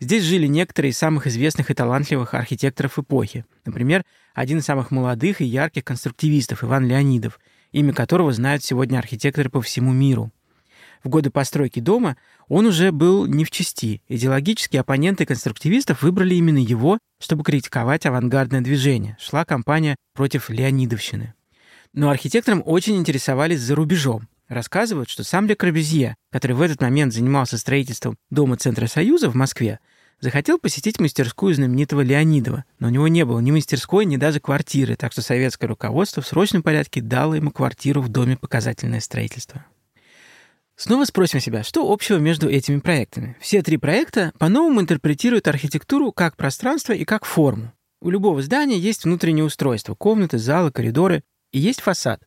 Здесь 0.00 0.24
жили 0.24 0.46
некоторые 0.46 0.92
из 0.92 0.98
самых 0.98 1.26
известных 1.26 1.70
и 1.70 1.74
талантливых 1.74 2.32
архитекторов 2.32 2.98
эпохи. 2.98 3.44
Например, 3.70 4.04
один 4.34 4.58
из 4.58 4.64
самых 4.64 4.90
молодых 4.90 5.40
и 5.40 5.44
ярких 5.44 5.84
конструктивистов 5.84 6.64
Иван 6.64 6.88
Леонидов, 6.88 7.38
имя 7.70 7.92
которого 7.92 8.32
знают 8.32 8.64
сегодня 8.64 8.98
архитекторы 8.98 9.48
по 9.48 9.62
всему 9.62 9.92
миру. 9.92 10.32
В 11.04 11.08
годы 11.08 11.30
постройки 11.30 11.78
дома 11.78 12.16
он 12.48 12.66
уже 12.66 12.90
был 12.90 13.26
не 13.26 13.44
в 13.44 13.52
чести. 13.52 14.02
Идеологические 14.08 14.80
оппоненты 14.80 15.24
конструктивистов 15.24 16.02
выбрали 16.02 16.34
именно 16.34 16.58
его, 16.58 16.98
чтобы 17.20 17.44
критиковать 17.44 18.06
авангардное 18.06 18.60
движение. 18.60 19.16
Шла 19.20 19.44
кампания 19.44 19.94
против 20.14 20.50
Леонидовщины. 20.50 21.34
Но 21.92 22.10
архитекторам 22.10 22.64
очень 22.66 22.96
интересовались 22.96 23.60
за 23.60 23.76
рубежом. 23.76 24.28
Рассказывают, 24.48 25.08
что 25.08 25.22
сам 25.22 25.46
Ле 25.46 25.54
Корбюзье, 25.54 26.16
который 26.32 26.56
в 26.56 26.60
этот 26.60 26.80
момент 26.80 27.14
занимался 27.14 27.56
строительством 27.56 28.16
Дома 28.30 28.56
Центра 28.56 28.88
Союза 28.88 29.30
в 29.30 29.36
Москве, 29.36 29.78
захотел 30.20 30.58
посетить 30.58 31.00
мастерскую 31.00 31.54
знаменитого 31.54 32.02
Леонидова, 32.02 32.64
но 32.78 32.88
у 32.88 32.90
него 32.90 33.08
не 33.08 33.24
было 33.24 33.40
ни 33.40 33.50
мастерской, 33.50 34.04
ни 34.04 34.16
даже 34.16 34.38
квартиры, 34.40 34.96
так 34.96 35.12
что 35.12 35.22
советское 35.22 35.66
руководство 35.66 36.22
в 36.22 36.26
срочном 36.26 36.62
порядке 36.62 37.00
дало 37.00 37.34
ему 37.34 37.50
квартиру 37.50 38.00
в 38.00 38.08
Доме 38.08 38.36
показательное 38.36 39.00
строительство. 39.00 39.64
Снова 40.76 41.04
спросим 41.04 41.40
себя, 41.40 41.62
что 41.62 41.92
общего 41.92 42.16
между 42.16 42.48
этими 42.48 42.80
проектами? 42.80 43.36
Все 43.40 43.62
три 43.62 43.76
проекта 43.76 44.32
по-новому 44.38 44.80
интерпретируют 44.80 45.46
архитектуру 45.46 46.10
как 46.10 46.36
пространство 46.36 46.94
и 46.94 47.04
как 47.04 47.26
форму. 47.26 47.72
У 48.00 48.08
любого 48.08 48.40
здания 48.40 48.78
есть 48.78 49.04
внутреннее 49.04 49.44
устройство, 49.44 49.94
комнаты, 49.94 50.38
залы, 50.38 50.70
коридоры, 50.70 51.22
и 51.52 51.58
есть 51.58 51.82
фасад. 51.82 52.22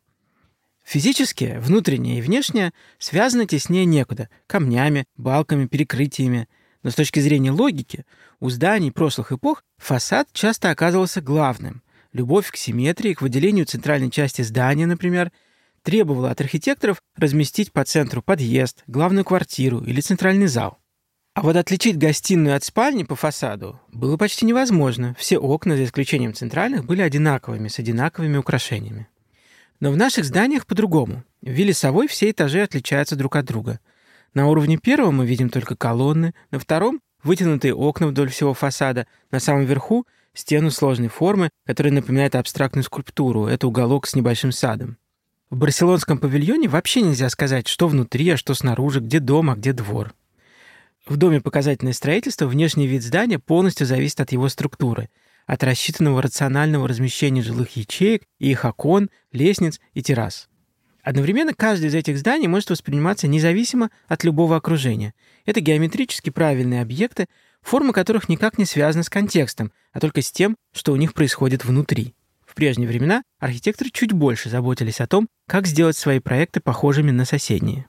Физически, 0.83 1.57
внутреннее 1.61 2.19
и 2.19 2.21
внешнее 2.21 2.73
связаны 2.99 3.47
теснее 3.47 3.85
некуда– 3.85 4.29
камнями, 4.47 5.05
балками, 5.17 5.65
перекрытиями. 5.65 6.47
Но 6.83 6.91
с 6.91 6.95
точки 6.95 7.19
зрения 7.19 7.51
логики, 7.51 8.05
у 8.39 8.49
зданий 8.49 8.91
прошлых 8.91 9.31
эпох 9.31 9.63
фасад 9.77 10.27
часто 10.33 10.69
оказывался 10.69 11.21
главным. 11.21 11.81
Любовь 12.11 12.51
к 12.51 12.57
симметрии, 12.57 13.13
к 13.13 13.21
выделению 13.21 13.65
центральной 13.65 14.11
части 14.11 14.41
здания, 14.41 14.85
например– 14.85 15.31
требовала 15.83 16.31
от 16.31 16.41
архитекторов 16.41 17.01
разместить 17.15 17.71
по 17.71 17.83
центру 17.83 18.21
подъезд, 18.21 18.83
главную 18.87 19.25
квартиру 19.25 19.81
или 19.81 20.01
центральный 20.01 20.47
зал. 20.47 20.79
А 21.35 21.41
вот 21.41 21.55
отличить 21.55 21.97
гостиную 21.97 22.55
от 22.55 22.63
спальни 22.63 23.03
по 23.03 23.15
фасаду 23.15 23.79
было 23.91 24.17
почти 24.17 24.45
невозможно. 24.45 25.15
Все 25.17 25.37
окна, 25.37 25.75
за 25.75 25.83
исключением 25.83 26.33
центральных, 26.33 26.85
были 26.85 27.01
одинаковыми, 27.01 27.67
с 27.67 27.79
одинаковыми 27.79 28.37
украшениями. 28.37 29.07
Но 29.79 29.91
в 29.91 29.97
наших 29.97 30.25
зданиях 30.25 30.65
по-другому. 30.65 31.23
В 31.41 31.49
вилле 31.49 31.73
Совой 31.73 32.07
все 32.07 32.29
этажи 32.29 32.61
отличаются 32.61 33.15
друг 33.15 33.35
от 33.35 33.45
друга. 33.45 33.79
На 34.33 34.47
уровне 34.47 34.77
первого 34.77 35.11
мы 35.11 35.25
видим 35.25 35.49
только 35.49 35.75
колонны, 35.75 36.33
на 36.49 36.59
втором— 36.59 37.01
вытянутые 37.23 37.75
окна 37.75 38.07
вдоль 38.07 38.29
всего 38.29 38.53
фасада, 38.53 39.07
на 39.31 39.39
самом 39.39 39.65
верху— 39.65 40.07
стену 40.33 40.71
сложной 40.71 41.09
формы, 41.09 41.49
которая 41.65 41.93
напоминает 41.93 42.35
абстрактную 42.35 42.83
скульптуру. 42.83 43.45
Это 43.45 43.67
уголок 43.67 44.07
с 44.07 44.15
небольшим 44.15 44.51
садом. 44.51 44.97
В 45.51 45.57
барселонском 45.57 46.17
павильоне 46.17 46.67
вообще 46.67 47.01
нельзя 47.01 47.29
сказать, 47.29 47.67
что 47.67 47.87
внутри, 47.87 48.27
а 48.31 48.37
что 48.37 48.55
снаружи, 48.55 48.99
где 48.99 49.19
дом, 49.19 49.51
а 49.51 49.55
где 49.55 49.71
двор. 49.71 50.13
В 51.05 51.17
доме 51.17 51.41
показательное 51.41 51.93
строительство 51.93 52.47
внешний 52.47 52.87
вид 52.87 53.03
здания 53.03 53.37
полностью 53.37 53.85
зависит 53.85 54.19
от 54.19 54.31
его 54.31 54.49
структуры, 54.49 55.09
от 55.45 55.63
рассчитанного 55.63 56.23
рационального 56.23 56.87
размещения 56.87 57.43
жилых 57.43 57.75
ячеек 57.75 58.23
и 58.39 58.49
их 58.49 58.65
окон, 58.65 59.11
лестниц 59.31 59.79
и 59.93 60.01
террас. 60.01 60.49
Одновременно 61.03 61.53
каждый 61.53 61.87
из 61.87 61.95
этих 61.95 62.17
зданий 62.17 62.47
может 62.47 62.69
восприниматься 62.69 63.27
независимо 63.27 63.91
от 64.07 64.23
любого 64.23 64.55
окружения. 64.55 65.13
Это 65.45 65.59
геометрически 65.59 66.29
правильные 66.29 66.81
объекты, 66.81 67.27
форма 67.61 67.91
которых 67.91 68.29
никак 68.29 68.57
не 68.57 68.65
связана 68.65 69.03
с 69.03 69.09
контекстом, 69.09 69.73
а 69.91 69.99
только 69.99 70.21
с 70.21 70.31
тем, 70.31 70.55
что 70.71 70.93
у 70.93 70.95
них 70.95 71.13
происходит 71.13 71.65
внутри. 71.65 72.15
В 72.45 72.55
прежние 72.55 72.87
времена 72.87 73.23
архитекторы 73.39 73.89
чуть 73.91 74.13
больше 74.13 74.49
заботились 74.49 75.01
о 75.01 75.07
том, 75.07 75.27
как 75.47 75.67
сделать 75.67 75.97
свои 75.97 76.19
проекты 76.19 76.61
похожими 76.61 77.11
на 77.11 77.25
соседние. 77.25 77.87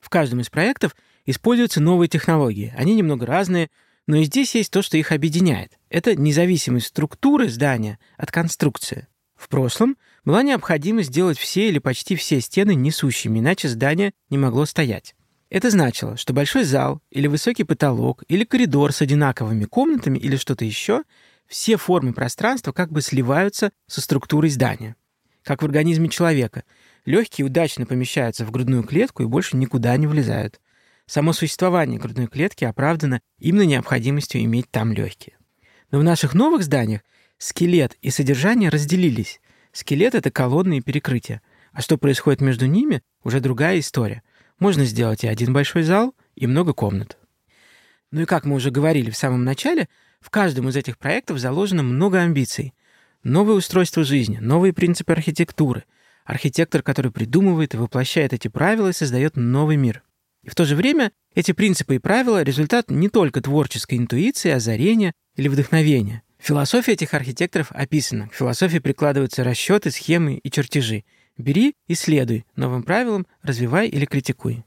В 0.00 0.10
каждом 0.10 0.40
из 0.40 0.50
проектов 0.50 0.94
используются 1.24 1.80
новые 1.80 2.08
технологии. 2.08 2.74
Они 2.76 2.94
немного 2.94 3.24
разные, 3.24 3.70
но 4.06 4.16
и 4.16 4.24
здесь 4.24 4.54
есть 4.54 4.70
то, 4.70 4.82
что 4.82 4.98
их 4.98 5.12
объединяет. 5.12 5.78
Это 5.88 6.14
независимость 6.14 6.88
структуры 6.88 7.48
здания 7.48 7.98
от 8.18 8.30
конструкции. 8.30 9.06
В 9.34 9.48
прошлом 9.48 9.96
была 10.24 10.42
необходимость 10.42 11.10
сделать 11.10 11.38
все 11.38 11.68
или 11.68 11.78
почти 11.78 12.16
все 12.16 12.40
стены 12.40 12.74
несущими, 12.74 13.38
иначе 13.38 13.68
здание 13.68 14.12
не 14.30 14.38
могло 14.38 14.64
стоять. 14.64 15.14
Это 15.50 15.70
значило, 15.70 16.16
что 16.16 16.32
большой 16.32 16.64
зал 16.64 17.00
или 17.10 17.26
высокий 17.26 17.64
потолок 17.64 18.24
или 18.28 18.44
коридор 18.44 18.92
с 18.92 19.02
одинаковыми 19.02 19.66
комнатами 19.66 20.18
или 20.18 20.36
что-то 20.36 20.64
еще 20.64 21.04
все 21.46 21.76
формы 21.76 22.12
пространства 22.12 22.72
как 22.72 22.90
бы 22.90 23.02
сливаются 23.02 23.70
со 23.86 24.00
структурой 24.00 24.50
здания. 24.50 24.96
Как 25.42 25.62
в 25.62 25.64
организме 25.66 26.08
человека. 26.08 26.64
Легкие 27.04 27.46
удачно 27.46 27.84
помещаются 27.84 28.46
в 28.46 28.50
грудную 28.50 28.82
клетку 28.82 29.22
и 29.22 29.26
больше 29.26 29.58
никуда 29.58 29.94
не 29.98 30.06
влезают. 30.06 30.58
Само 31.06 31.34
существование 31.34 32.00
грудной 32.00 32.28
клетки 32.28 32.64
оправдано 32.64 33.20
именно 33.38 33.66
необходимостью 33.66 34.42
иметь 34.42 34.70
там 34.70 34.92
легкие. 34.92 35.36
Но 35.90 35.98
в 35.98 36.02
наших 36.02 36.32
новых 36.32 36.64
зданиях 36.64 37.02
скелет 37.36 37.96
и 38.00 38.08
содержание 38.10 38.70
разделились. 38.70 39.40
Скелет— 39.74 40.14
это 40.16 40.30
колонны 40.30 40.78
и 40.78 40.80
перекрытия. 40.80 41.42
А 41.72 41.82
что 41.82 41.98
происходит 41.98 42.40
между 42.40 42.66
ними— 42.66 43.02
уже 43.24 43.40
другая 43.40 43.80
история. 43.80 44.22
Можно 44.60 44.84
сделать 44.84 45.24
и 45.24 45.28
один 45.28 45.52
большой 45.52 45.82
зал, 45.82 46.14
и 46.36 46.46
много 46.46 46.72
комнат. 46.72 47.18
Ну 48.12 48.22
и 48.22 48.24
как 48.24 48.44
мы 48.44 48.54
уже 48.54 48.70
говорили 48.70 49.10
в 49.10 49.16
самом 49.16 49.44
начале— 49.44 49.88
в 50.20 50.30
каждом 50.30 50.70
из 50.70 50.76
этих 50.76 50.96
проектов 50.96 51.38
заложено 51.38 51.82
много 51.82 52.20
амбиций. 52.20 52.72
Новое 53.24 53.56
устройство 53.56 54.04
жизни, 54.04 54.38
новые 54.38 54.72
принципы 54.72 55.12
архитектуры. 55.12 55.84
Архитектор, 56.24 56.82
который 56.82 57.10
придумывает 57.12 57.74
и 57.74 57.76
воплощает 57.76 58.32
эти 58.32 58.48
правила 58.48 58.92
создает 58.92 59.36
новый 59.36 59.76
мир. 59.76 60.02
И 60.42 60.48
в 60.48 60.54
то 60.54 60.64
же 60.64 60.76
время 60.76 61.12
эти 61.34 61.52
принципы 61.52 61.96
и 61.96 61.98
правила— 61.98 62.42
результат 62.44 62.90
не 62.90 63.10
только 63.10 63.42
творческой 63.42 63.98
интуиции, 63.98 64.50
озарения 64.50 65.12
или 65.36 65.48
вдохновения. 65.48 66.22
Философия 66.44 66.92
этих 66.92 67.14
архитекторов 67.14 67.72
описана. 67.72 68.28
К 68.28 68.34
философии 68.34 68.76
прикладываются 68.76 69.44
расчеты, 69.44 69.90
схемы 69.90 70.34
и 70.34 70.50
чертежи. 70.50 71.04
Бери 71.38 71.74
и 71.86 71.94
следуй 71.94 72.44
новым 72.54 72.82
правилам, 72.82 73.26
развивай 73.40 73.88
или 73.88 74.04
критикуй. 74.04 74.62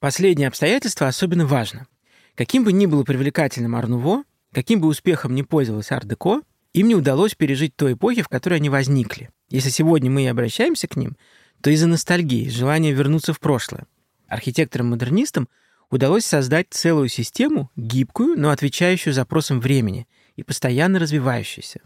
Последнее 0.00 0.48
обстоятельство 0.48 1.06
особенно 1.06 1.46
важно. 1.46 1.86
Каким 2.34 2.64
бы 2.64 2.72
ни 2.72 2.86
было 2.86 3.04
привлекательным 3.04 3.76
Арнуво, 3.76 4.24
каким 4.52 4.80
бы 4.80 4.88
успехом 4.88 5.36
ни 5.36 5.42
пользовался 5.42 5.94
Ар-Деко, 5.94 6.40
им 6.72 6.88
не 6.88 6.96
удалось 6.96 7.36
пережить 7.36 7.76
той 7.76 7.92
эпохи, 7.92 8.22
в 8.22 8.28
которой 8.28 8.54
они 8.54 8.68
возникли. 8.68 9.30
Если 9.50 9.70
сегодня 9.70 10.10
мы 10.10 10.24
и 10.24 10.26
обращаемся 10.26 10.88
к 10.88 10.96
ним, 10.96 11.16
то 11.62 11.70
из-за 11.70 11.86
ностальгии, 11.86 12.48
желания 12.48 12.90
вернуться 12.90 13.34
в 13.34 13.38
прошлое. 13.38 13.86
Архитекторам-модернистам 14.26 15.48
удалось 15.90 16.24
создать 16.24 16.66
целую 16.70 17.08
систему, 17.08 17.70
гибкую, 17.76 18.36
но 18.36 18.50
отвечающую 18.50 19.14
запросам 19.14 19.60
времени 19.60 20.08
и 20.36 20.42
постоянно 20.42 20.98
развивающуюся. 20.98 21.80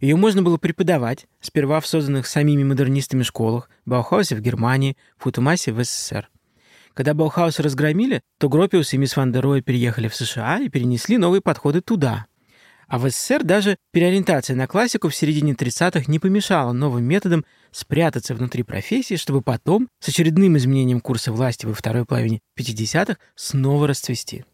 Ее 0.00 0.16
можно 0.16 0.42
было 0.42 0.58
преподавать, 0.58 1.26
сперва 1.40 1.80
в 1.80 1.86
созданных 1.86 2.26
самими 2.26 2.64
модернистами 2.64 3.22
школах, 3.22 3.70
Баухаусе 3.86 4.36
в 4.36 4.40
Германии, 4.40 4.96
Футумасе 5.16 5.72
в 5.72 5.82
СССР. 5.82 6.28
Когда 6.92 7.14
Баухаус 7.14 7.60
разгромили, 7.60 8.22
то 8.38 8.48
Гропиус 8.48 8.94
и 8.94 8.98
Мис 8.98 9.16
ван 9.16 9.32
дер 9.32 9.42
Роэ 9.42 9.62
переехали 9.62 10.08
в 10.08 10.14
США 10.14 10.60
и 10.60 10.68
перенесли 10.68 11.18
новые 11.18 11.40
подходы 11.40 11.80
туда. 11.80 12.26
А 12.88 12.98
в 12.98 13.10
СССР 13.10 13.42
даже 13.42 13.76
переориентация 13.90 14.54
на 14.54 14.66
классику 14.66 15.08
в 15.08 15.14
середине 15.14 15.52
30-х 15.52 16.04
не 16.06 16.18
помешала 16.18 16.72
новым 16.72 17.04
методам 17.04 17.44
спрятаться 17.70 18.34
внутри 18.34 18.62
профессии, 18.62 19.16
чтобы 19.16 19.42
потом, 19.42 19.88
с 20.00 20.08
очередным 20.08 20.56
изменением 20.56 21.00
курса 21.00 21.32
власти 21.32 21.66
во 21.66 21.74
второй 21.74 22.04
половине 22.04 22.40
50-х, 22.58 23.18
снова 23.34 23.88
расцвести. 23.88 24.44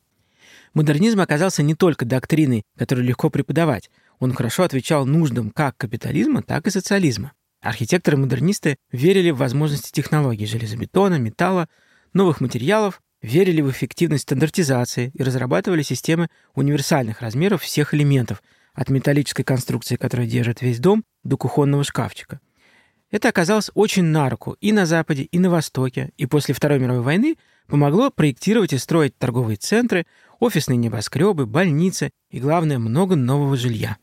Модернизм 0.74 1.20
оказался 1.20 1.62
не 1.62 1.74
только 1.74 2.04
доктриной, 2.04 2.62
которую 2.78 3.06
легко 3.06 3.28
преподавать, 3.28 3.90
он 4.18 4.32
хорошо 4.32 4.62
отвечал 4.62 5.04
нуждам 5.04 5.50
как 5.50 5.76
капитализма, 5.76 6.42
так 6.42 6.66
и 6.66 6.70
социализма. 6.70 7.32
Архитекторы-модернисты 7.60 8.76
верили 8.90 9.30
в 9.30 9.36
возможности 9.36 9.92
технологий 9.92 10.46
железобетона, 10.46 11.18
металла, 11.18 11.68
новых 12.12 12.40
материалов, 12.40 13.00
верили 13.20 13.60
в 13.60 13.70
эффективность 13.70 14.24
стандартизации 14.24 15.12
и 15.14 15.22
разрабатывали 15.22 15.82
системы 15.82 16.28
универсальных 16.54 17.20
размеров 17.20 17.62
всех 17.62 17.94
элементов, 17.94 18.42
от 18.74 18.88
металлической 18.88 19.42
конструкции, 19.42 19.96
которая 19.96 20.26
держит 20.26 20.62
весь 20.62 20.78
дом, 20.78 21.04
до 21.24 21.36
кухонного 21.36 21.84
шкафчика. 21.84 22.40
Это 23.10 23.28
оказалось 23.28 23.70
очень 23.74 24.04
на 24.04 24.30
руку 24.30 24.56
и 24.60 24.72
на 24.72 24.86
Западе, 24.86 25.24
и 25.24 25.38
на 25.38 25.50
Востоке, 25.50 26.10
и 26.16 26.24
после 26.24 26.54
Второй 26.54 26.78
мировой 26.78 27.02
войны 27.02 27.36
помогло 27.66 28.10
проектировать 28.10 28.72
и 28.72 28.78
строить 28.78 29.16
торговые 29.18 29.56
центры, 29.56 30.06
офисные 30.40 30.76
небоскребы, 30.76 31.46
больницы 31.46 32.10
и, 32.30 32.40
главное, 32.40 32.78
много 32.78 33.16
нового 33.16 33.56
жилья. 33.56 33.96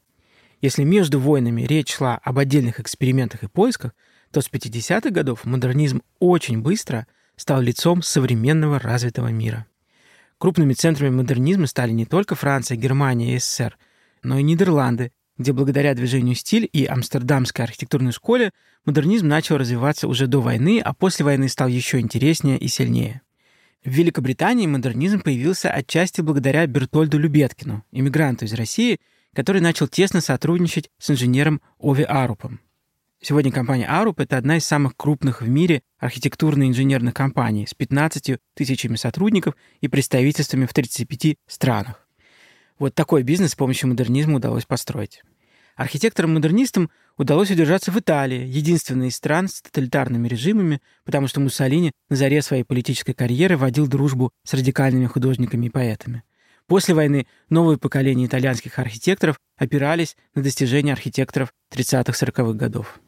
Если 0.62 0.84
между 0.84 1.20
войнами 1.20 1.62
речь 1.62 1.96
шла 1.96 2.20
об 2.24 2.40
отдельных 2.40 2.80
экспериментах 2.80 3.44
и 3.44 3.48
поисках, 3.48 3.94
то 4.32 4.42
с 4.42 4.50
50-х 4.50 5.10
годов 5.10 5.46
модернизм 5.46 6.02
очень 6.20 6.62
быстро– 6.62 7.08
стал 7.40 7.62
лицом 7.62 8.02
современного 8.02 8.80
развитого 8.80 9.30
мира. 9.30 9.66
Крупными 10.38 10.74
центрами 10.74 11.16
модернизма 11.16 11.68
стали 11.68 11.92
не 11.92 12.06
только 12.06 12.36
Франция, 12.36 12.78
Германия 12.78 13.36
и 13.36 13.40
СССР, 13.40 13.78
но 14.24 14.38
и 14.38 14.44
Нидерланды, 14.44 15.12
где 15.38 15.54
благодаря 15.54 15.94
движению 15.94 16.36
«Стиль» 16.36 16.70
и 16.72 16.86
Амстердамской 16.86 17.64
архитектурной 17.64 18.12
школе 18.12 18.52
модернизм 18.86 19.28
начал 19.28 19.58
развиваться 19.58 20.08
уже 20.08 20.28
до 20.28 20.42
войны, 20.42 20.82
а 20.84 20.94
после 20.94 21.24
войны 21.24 21.48
стал 21.48 21.70
еще 21.70 22.00
интереснее 22.00 22.58
и 22.58 22.68
сильнее. 22.68 23.22
В 23.84 23.92
Великобритании 23.92 24.68
модернизм 24.68 25.22
появился 25.22 25.72
отчасти 25.72 26.20
благодаря 26.20 26.68
Бертольду 26.68 27.18
Любеткину, 27.18 27.86
иммигранту 27.92 28.44
из 28.44 28.54
России, 28.54 29.00
который 29.34 29.62
начал 29.62 29.88
тесно 29.88 30.20
сотрудничать 30.20 30.90
с 30.98 31.12
инженером 31.12 31.62
Ови 31.80 32.04
Арупом. 32.04 32.60
Сегодня 33.22 33.54
компания 33.54 33.88
Arup— 33.90 34.16
это 34.18 34.38
одна 34.38 34.58
из 34.58 34.66
самых 34.66 34.98
крупных 34.98 35.42
в 35.42 35.48
мире 35.48 35.82
архитектурно-инженерных 35.98 37.14
компаний 37.14 37.68
с 37.68 37.74
15 37.74 38.38
тысячами 38.54 38.98
сотрудников 38.98 39.56
и 39.80 39.88
представительствами 39.88 40.66
в 40.66 40.74
35 40.74 41.38
странах. 41.48 42.06
Вот 42.80 42.96
такой 42.96 43.24
бизнес 43.24 43.52
с 43.52 43.56
помощью 43.56 43.90
модернизма 43.90 44.38
удалось 44.38 44.66
построить. 44.66 45.22
Архитекторам-модернистам 45.78 46.90
удалось 47.20 47.52
удержаться 47.52 47.92
в 47.92 48.00
Италии, 48.00 48.48
единственной 48.48 49.10
из 49.10 49.16
стран 49.16 49.50
с 49.50 49.62
тоталитарными 49.62 50.28
режимами, 50.28 50.82
потому 51.04 51.28
что 51.28 51.42
Муссолини 51.42 51.92
на 52.10 52.16
заре 52.16 52.42
своей 52.42 52.64
политической 52.64 53.14
карьеры 53.14 53.58
водил 53.58 53.88
дружбу 53.88 54.32
с 54.46 54.54
радикальными 54.54 55.06
художниками 55.06 55.68
и 55.68 55.70
поэтами. 55.70 56.24
После 56.66 56.96
войны 56.96 57.28
новое 57.50 57.78
поколение 57.78 58.26
итальянских 58.26 58.80
архитекторов 58.80 59.38
опирались 59.58 60.16
на 60.34 60.42
достижения 60.42 60.94
архитекторов 60.94 61.54
30-40-х 61.74 62.54
годов. 62.54 63.02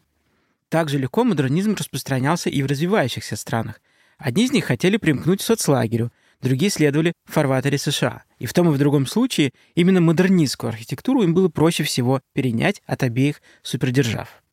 Также 0.68 0.98
легко 0.98 1.24
модернизм 1.24 1.76
распространялся 1.76 2.50
и 2.50 2.62
в 2.64 2.66
развивающихся 2.66 3.36
странах. 3.38 3.82
Одни 4.18 4.46
из 4.46 4.52
них 4.52 4.66
хотели 4.66 4.98
примкнуть 4.98 5.40
к 5.40 5.44
соцлагерю, 5.44 6.12
другие 6.42 6.72
следовали 6.72 7.14
в 7.26 7.34
фарватере 7.34 7.78
США. 7.78 8.24
И 8.40 8.46
в 8.46 8.54
том 8.54 8.70
и 8.70 8.74
в 8.74 8.78
другом 8.78 9.06
случае 9.06 9.52
именно 9.76 10.02
модернистскую 10.02 10.70
архитектуру 10.70 11.24
им 11.24 11.34
было 11.34 11.50
проще 11.50 11.84
всего 11.84 12.22
перенять 12.34 12.82
от 12.86 13.04
обеих 13.04 13.42
супердержав. 13.62 14.44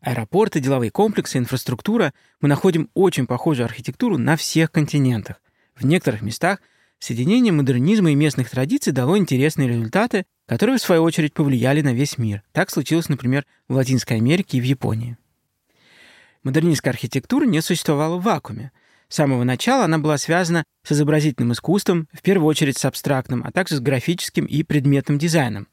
Аэропорты, 0.00 0.60
деловые 0.60 0.90
комплексы, 0.90 1.38
инфраструктура— 1.38 2.12
мы 2.40 2.48
находим 2.48 2.90
очень 2.94 3.26
похожую 3.26 3.64
архитектуру 3.64 4.18
на 4.18 4.36
всех 4.36 4.70
континентах. 4.70 5.40
В 5.74 5.86
некоторых 5.86 6.20
местах 6.20 6.60
соединение 6.98 7.52
модернизма 7.52 8.10
и 8.10 8.14
местных 8.14 8.50
традиций 8.50 8.92
дало 8.92 9.16
интересные 9.16 9.68
результаты, 9.68 10.26
которые, 10.46 10.76
в 10.76 10.82
свою 10.82 11.02
очередь, 11.02 11.32
повлияли 11.32 11.80
на 11.80 11.94
весь 11.94 12.18
мир. 12.18 12.42
Так 12.52 12.70
случилось, 12.70 13.08
например, 13.08 13.46
в 13.66 13.74
Латинской 13.74 14.18
Америке 14.18 14.58
и 14.58 14.60
в 14.60 14.64
Японии. 14.64 15.16
Модернистская 16.42 16.92
архитектура 16.92 17.46
не 17.46 17.62
существовала 17.62 18.18
в 18.18 18.22
вакууме— 18.22 18.72
с 19.14 19.16
самого 19.16 19.44
начала 19.44 19.84
она 19.84 20.00
была 20.00 20.18
связана 20.18 20.64
с 20.82 20.90
изобразительным 20.90 21.52
искусством, 21.52 22.08
в 22.12 22.20
первую 22.20 22.48
очередь 22.48 22.78
с 22.78 22.84
абстрактным, 22.84 23.44
а 23.46 23.52
также 23.52 23.76
с 23.76 23.80
графическим 23.80 24.44
и 24.44 24.64
предметным 24.64 25.18
дизайном. 25.18 25.68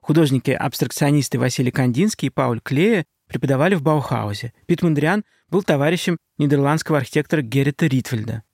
Художники-абстракционисты 0.00 1.40
Василий 1.40 1.72
Кандинский 1.72 2.28
и 2.28 2.30
Пауль 2.30 2.60
Клея 2.60 3.04
преподавали 3.26 3.74
в 3.74 3.82
Баухаузе. 3.82 4.52
Пит 4.66 4.82
Мандриан 4.82 5.24
был 5.48 5.64
товарищем 5.64 6.18
нидерландского 6.38 6.98
архитектора 6.98 7.42
Геррита 7.42 7.86
Ритвельда. 7.86 8.44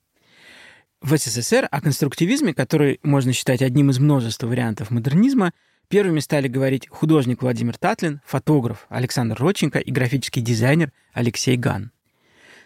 В 1.03 1.14
СССР 1.18 1.68
о 1.70 1.83
конструктивизме, 1.83 2.55
который 2.55 2.98
можно 3.03 3.35
считать 3.35 3.61
одним 3.61 3.90
из 3.90 3.98
множества 3.98 4.46
вариантов 4.46 4.90
модернизма, 4.90 5.53
первыми 5.88 6.20
стали 6.20 6.48
говорить 6.48 6.88
художник 6.88 7.42
Владимир 7.42 7.76
Татлин, 7.76 8.22
фотограф 8.24 8.87
Александр 8.88 9.37
Родченко 9.38 9.81
и 9.81 9.92
графический 9.92 10.40
дизайнер 10.40 10.92
Алексей 11.12 11.59
Ган. 11.59 11.92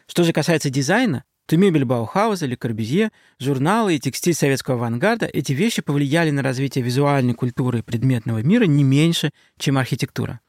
Что 0.06 0.22
же 0.22 0.32
касается 0.32 0.70
дизайна, 0.70 1.24
то 1.46 1.56
мебель 1.56 1.84
Баухауза 1.84 2.46
или 2.46 2.54
Корбюзье, 2.54 3.10
журналы 3.38 3.96
и 3.96 4.00
текстиль 4.00 4.34
советского 4.34 4.76
авангарда, 4.76 5.26
эти 5.26 5.52
вещи 5.52 5.82
повлияли 5.82 6.30
на 6.30 6.42
развитие 6.42 6.84
визуальной 6.84 7.34
культуры 7.34 7.80
и 7.80 7.82
предметного 7.82 8.42
мира 8.42 8.64
не 8.64 8.82
меньше, 8.82 9.30
чем 9.58 9.76
архитектура. 9.78 10.40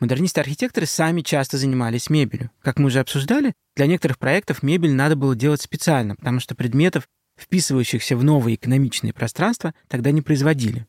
Модернисты-архитекторы 0.00 0.86
сами 0.86 1.20
часто 1.20 1.58
занимались 1.58 2.10
мебелью. 2.10 2.50
Как 2.60 2.80
мы 2.80 2.86
уже 2.86 2.98
обсуждали, 2.98 3.52
для 3.76 3.86
некоторых 3.86 4.18
проектов 4.18 4.64
мебель 4.64 4.92
надо 4.92 5.14
было 5.14 5.36
делать 5.36 5.62
специально, 5.62 6.16
потому 6.16 6.40
что 6.40 6.56
предметов, 6.56 7.06
вписывающихся 7.38 8.16
в 8.16 8.24
новые 8.24 8.56
экономичные 8.56 9.12
пространства, 9.12 9.74
тогда 9.86 10.10
не 10.10 10.20
производили. 10.20 10.86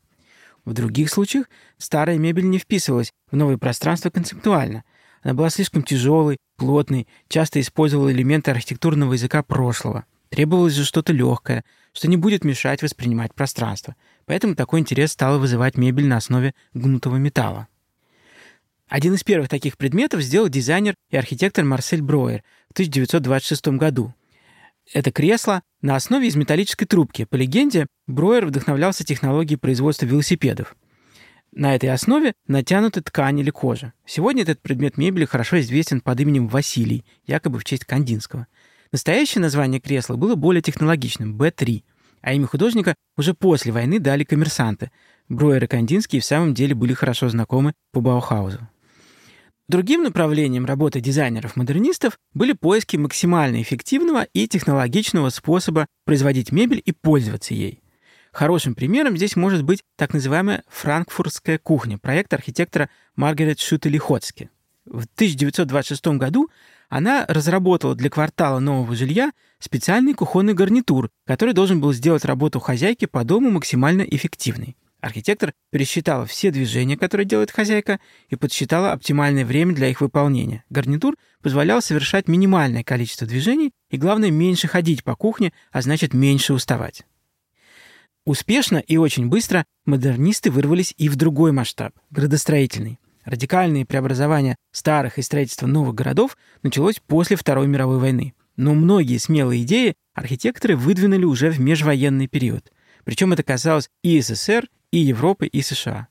В 0.66 0.74
других 0.74 1.12
случаях 1.12 1.46
старая 1.78 2.18
мебель 2.18 2.50
не 2.50 2.58
вписывалась 2.58 3.12
в 3.30 3.36
новые 3.36 3.60
пространства 3.60 4.10
концептуально, 4.10 4.84
она 5.24 5.34
была 5.34 5.50
слишком 5.50 5.84
тяжелой, 5.84 6.38
плотной, 6.58 7.08
часто 7.30 7.60
использовала 7.62 8.12
элементы 8.12 8.52
архитектурного 8.52 9.14
языка 9.14 9.42
прошлого. 9.42 10.06
Требовалось 10.30 10.74
же 10.74 10.84
что-то 10.84 11.14
легкое, 11.14 11.64
что 11.94 12.10
не 12.10 12.18
будет 12.18 12.44
мешать 12.44 12.82
воспринимать 12.82 13.34
пространство. 13.34 13.96
Поэтому 14.26 14.56
такой 14.56 14.82
интерес 14.82 15.12
стала 15.12 15.38
вызывать 15.38 15.78
мебель 15.78 16.08
на 16.08 16.18
основе 16.18 16.54
гнутого 16.74 17.16
металла. 17.16 17.68
Один 18.90 19.14
из 19.14 19.24
первых 19.24 19.48
таких 19.48 19.78
предметов 19.78 20.22
сделал 20.22 20.50
дизайнер 20.50 20.96
и 21.10 21.18
архитектор 21.18 21.64
Марсель 21.64 22.02
Броер 22.02 22.44
в 22.70 22.74
1926 22.74 23.68
году. 23.70 24.14
Это 24.92 25.12
кресло 25.12 25.62
на 25.82 25.96
основе 25.96 26.28
из 26.28 26.36
металлической 26.36 26.86
трубки. 26.86 27.24
По 27.26 27.36
легенде, 27.36 27.88
Броер 28.08 28.46
вдохновлялся 28.46 29.06
технологией 29.06 29.58
производства 29.58 30.06
велосипедов. 30.06 30.76
На 31.56 31.76
этой 31.76 31.92
основе 31.92 32.34
натянуты 32.48 33.02
ткань 33.02 33.40
или 33.40 33.52
кожа. 33.52 33.94
Сегодня 34.08 34.42
этот 34.42 34.60
предмет 34.60 34.98
мебели 34.98 35.26
хорошо 35.26 35.60
известен 35.60 36.02
под 36.02 36.20
именем 36.20 36.48
Василий, 36.48 37.06
якобы 37.28 37.60
в 37.60 37.64
честь 37.64 37.86
Кандинского. 37.86 38.48
Настоящее 38.92 39.42
название 39.44 39.80
кресла 39.80 40.16
было 40.16 40.34
более 40.34 40.64
технологичным– 40.64 41.38
Б3, 41.40 41.84
а 42.22 42.34
имя 42.34 42.48
художника 42.48 42.96
уже 43.18 43.36
после 43.36 43.72
войны 43.72 44.00
дали 44.00 44.24
коммерсанты. 44.24 44.90
Бруер 45.30 45.64
и 45.64 45.68
Кандинский 45.68 46.20
в 46.20 46.26
самом 46.26 46.56
деле 46.56 46.74
были 46.74 46.94
хорошо 46.94 47.30
знакомы 47.30 47.74
по 47.92 48.02
Баухаузу. 48.02 48.68
Другим 49.68 50.02
направлением 50.02 50.66
работы 50.66 51.02
дизайнеров-модернистов 51.02 52.18
были 52.34 52.54
поиски 52.54 52.98
максимально 52.98 53.62
эффективного 53.62 54.24
и 54.34 54.48
технологичного 54.48 55.30
способа 55.30 55.86
производить 56.06 56.52
мебель 56.52 56.82
и 56.84 56.94
пользоваться 56.94 57.54
ей. 57.54 57.83
Хорошим 58.34 58.74
примером 58.74 59.16
здесь 59.16 59.36
может 59.36 59.64
быть 59.64 59.84
так 59.96 60.12
называемая 60.12 60.64
франкфуртская 60.68 61.60
кухня, 61.60 62.00
проект 62.00 62.34
архитектора 62.34 62.90
Маргарет 63.16 63.60
Шутелихоцки. 63.60 64.50
В 64.86 65.06
1926 65.06 66.08
году 66.18 66.50
она 66.90 67.26
разработала 67.28 67.94
для 67.94 68.10
квартала 68.10 68.58
нового 68.58 68.96
жилья 68.96 69.32
специальный 69.60 70.16
кухонный 70.16 70.56
гарнитур, 70.56 71.12
который 71.28 71.54
должен 71.54 71.80
был 71.80 71.94
сделать 71.94 72.26
работу 72.26 72.60
хозяйки 72.60 73.06
по 73.06 73.24
дому 73.24 73.52
максимально 73.52 74.02
эффективной. 74.02 74.76
Архитектор 75.00 75.54
пересчитала 75.70 76.26
все 76.26 76.50
движения, 76.50 76.98
которые 76.98 77.28
делает 77.28 77.52
хозяйка, 77.52 78.00
и 78.30 78.36
подсчитала 78.36 78.94
оптимальное 78.94 79.46
время 79.46 79.76
для 79.76 79.90
их 79.90 80.02
выполнения. 80.02 80.64
Гарнитур 80.72 81.18
позволял 81.44 81.84
совершать 81.84 82.28
минимальное 82.28 82.84
количество 82.84 83.28
движений 83.28 83.74
и, 83.92 83.98
главное, 83.98 84.32
меньше 84.32 84.68
ходить 84.68 85.04
по 85.04 85.16
кухне, 85.16 85.54
а 85.72 85.82
значит, 85.84 86.14
меньше 86.14 86.54
уставать. 86.54 87.04
Успешно 88.26 88.78
и 88.78 88.96
очень 88.96 89.28
быстро 89.28 89.66
модернисты 89.86 90.50
вырвались 90.50 90.94
и 90.98 91.10
в 91.10 91.18
другой 91.18 91.52
масштаб– 91.52 91.94
градостроительный. 92.10 93.00
Радикальные 93.26 93.86
преобразования 93.86 94.56
старых 94.72 95.18
и 95.18 95.22
строительство 95.22 95.68
новых 95.68 95.96
городов 95.96 96.38
началось 96.62 97.02
после 97.06 97.36
Второй 97.36 97.68
мировой 97.68 98.00
войны. 98.00 98.34
Но 98.56 98.74
многие 98.76 99.18
смелые 99.18 99.64
идеи 99.64 99.96
архитекторы 100.14 100.78
выдвинули 100.78 101.26
уже 101.26 101.50
в 101.50 101.60
межвоенный 101.60 102.28
период. 102.28 102.72
Причем 103.04 103.34
это 103.34 103.44
касалось 103.44 103.90
и 104.04 104.22
СССР, 104.22 104.70
и 104.92 105.00
Европы, 105.00 105.48
и 105.48 105.62
США. 105.62 106.08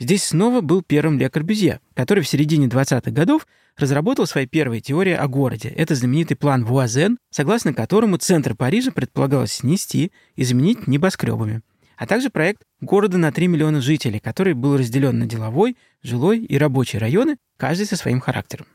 Здесь 0.00 0.22
снова 0.22 0.60
был 0.60 0.82
первым 0.82 1.18
Ле 1.18 1.28
Корбюзье, 1.28 1.80
который 1.94 2.22
в 2.22 2.28
середине 2.28 2.68
20-х 2.68 3.10
годов 3.10 3.48
разработал 3.76 4.26
свои 4.26 4.46
первые 4.46 4.80
теории 4.80 5.12
о 5.12 5.26
городе. 5.26 5.70
Это 5.70 5.96
знаменитый 5.96 6.36
план 6.36 6.64
Вуазен, 6.64 7.18
согласно 7.30 7.74
которому 7.74 8.16
центр 8.16 8.54
Парижа 8.54 8.92
предполагалось 8.92 9.54
снести 9.54 10.12
и 10.36 10.44
заменить 10.44 10.86
небоскребами. 10.86 11.62
А 11.96 12.06
также 12.06 12.30
проект 12.30 12.62
города 12.80 13.18
на 13.18 13.32
3 13.32 13.48
миллиона 13.48 13.80
жителей, 13.80 14.20
который 14.20 14.54
был 14.54 14.76
разделен 14.76 15.18
на 15.18 15.26
деловой, 15.26 15.76
жилой 16.00 16.44
и 16.44 16.56
рабочий 16.56 16.98
районы, 16.98 17.36
каждый 17.56 17.86
со 17.86 17.96
своим 17.96 18.20
характером. 18.20 18.66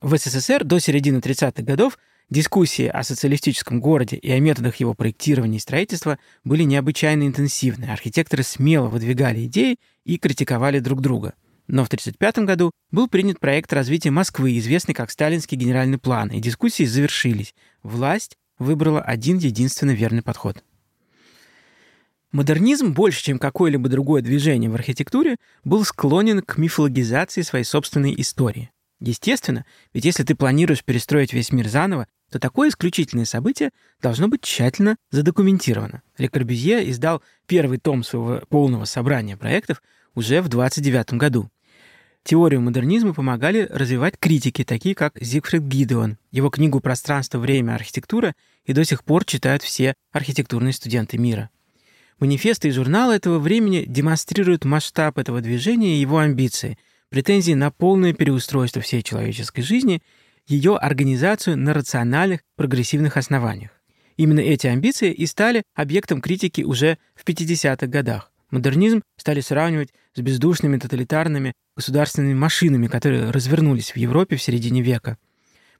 В 0.00 0.16
СССР 0.16 0.62
до 0.62 0.78
середины 0.78 1.18
30-х 1.18 1.64
годов 1.64 1.98
Дискуссии 2.28 2.88
о 2.88 3.04
социалистическом 3.04 3.80
городе 3.80 4.16
и 4.16 4.30
о 4.32 4.40
методах 4.40 4.76
его 4.76 4.94
проектирования 4.94 5.58
и 5.58 5.60
строительства 5.60 6.18
были 6.42 6.64
необычайно 6.64 7.24
интенсивны. 7.24 7.84
Архитекторы 7.84 8.42
смело 8.42 8.88
выдвигали 8.88 9.46
идеи 9.46 9.78
и 10.04 10.18
критиковали 10.18 10.80
друг 10.80 11.00
друга. 11.00 11.34
Но 11.68 11.84
в 11.84 11.86
1935 11.86 12.44
году 12.44 12.72
был 12.90 13.08
принят 13.08 13.38
проект 13.38 13.72
развития 13.72 14.10
Москвы, 14.10 14.58
известный 14.58 14.92
как 14.92 15.12
Сталинский 15.12 15.56
генеральный 15.56 15.98
план, 15.98 16.30
и 16.30 16.40
дискуссии 16.40 16.84
завершились. 16.84 17.54
Власть 17.84 18.36
выбрала 18.58 19.00
один 19.00 19.38
единственный 19.38 19.94
верный 19.94 20.22
подход. 20.22 20.64
Модернизм 22.32 22.92
больше, 22.92 23.22
чем 23.22 23.38
какое-либо 23.38 23.88
другое 23.88 24.20
движение 24.20 24.68
в 24.68 24.74
архитектуре, 24.74 25.36
был 25.62 25.84
склонен 25.84 26.42
к 26.42 26.58
мифологизации 26.58 27.42
своей 27.42 27.64
собственной 27.64 28.14
истории. 28.20 28.70
Естественно, 29.00 29.64
ведь 29.92 30.04
если 30.04 30.24
ты 30.24 30.34
планируешь 30.34 30.82
перестроить 30.84 31.32
весь 31.32 31.52
мир 31.52 31.68
заново, 31.68 32.06
то 32.30 32.38
такое 32.38 32.68
исключительное 32.68 33.24
событие 33.24 33.70
должно 34.00 34.28
быть 34.28 34.42
тщательно 34.42 34.96
задокументировано. 35.10 36.02
Ле 36.18 36.28
Корбюзье 36.28 36.88
издал 36.90 37.22
первый 37.46 37.78
том 37.78 38.02
своего 38.02 38.44
полного 38.48 38.84
собрания 38.84 39.36
проектов 39.36 39.82
уже 40.14 40.42
в 40.42 40.48
29 40.48 41.14
году. 41.14 41.50
Теорию 42.26 42.60
модернизма 42.60 43.14
помогали 43.14 43.68
развивать 43.70 44.18
критики, 44.18 44.64
такие 44.64 44.96
как 44.96 45.16
Зигфрид 45.20 45.62
Гидеон. 45.62 46.18
Его 46.32 46.50
книгу 46.50 46.80
«Пространство, 46.80 47.38
время, 47.38 47.74
архитектура» 47.74 48.34
и 48.64 48.72
до 48.72 48.84
сих 48.84 49.04
пор 49.04 49.24
читают 49.24 49.62
все 49.62 49.94
архитектурные 50.10 50.72
студенты 50.72 51.18
мира. 51.18 51.50
Манифесты 52.18 52.66
и 52.66 52.72
журналы 52.72 53.14
этого 53.14 53.38
времени 53.38 53.84
демонстрируют 53.86 54.64
масштаб 54.64 55.18
этого 55.18 55.40
движения 55.40 55.96
и 55.96 56.00
его 56.00 56.18
амбиции, 56.18 56.78
претензии 57.10 57.52
на 57.52 57.70
полное 57.70 58.12
переустройство 58.12 58.82
всей 58.82 59.04
человеческой 59.04 59.62
жизни, 59.62 60.02
ее 60.46 60.76
организацию 60.76 61.56
на 61.56 61.74
рациональных, 61.74 62.40
прогрессивных 62.56 63.16
основаниях. 63.16 63.70
Именно 64.16 64.40
эти 64.40 64.66
амбиции 64.66 65.12
и 65.12 65.26
стали 65.26 65.62
объектом 65.74 66.20
критики 66.20 66.62
уже 66.62 66.98
в 67.14 67.24
50-х 67.24 67.86
годах. 67.86 68.32
Модернизм 68.50 69.02
стали 69.16 69.40
сравнивать 69.40 69.90
с 70.14 70.20
бездушными 70.20 70.78
тоталитарными 70.78 71.52
государственными 71.76 72.34
машинами, 72.34 72.86
которые 72.86 73.30
развернулись 73.30 73.90
в 73.90 73.96
Европе 73.96 74.36
в 74.36 74.42
середине 74.42 74.82
века. 74.82 75.18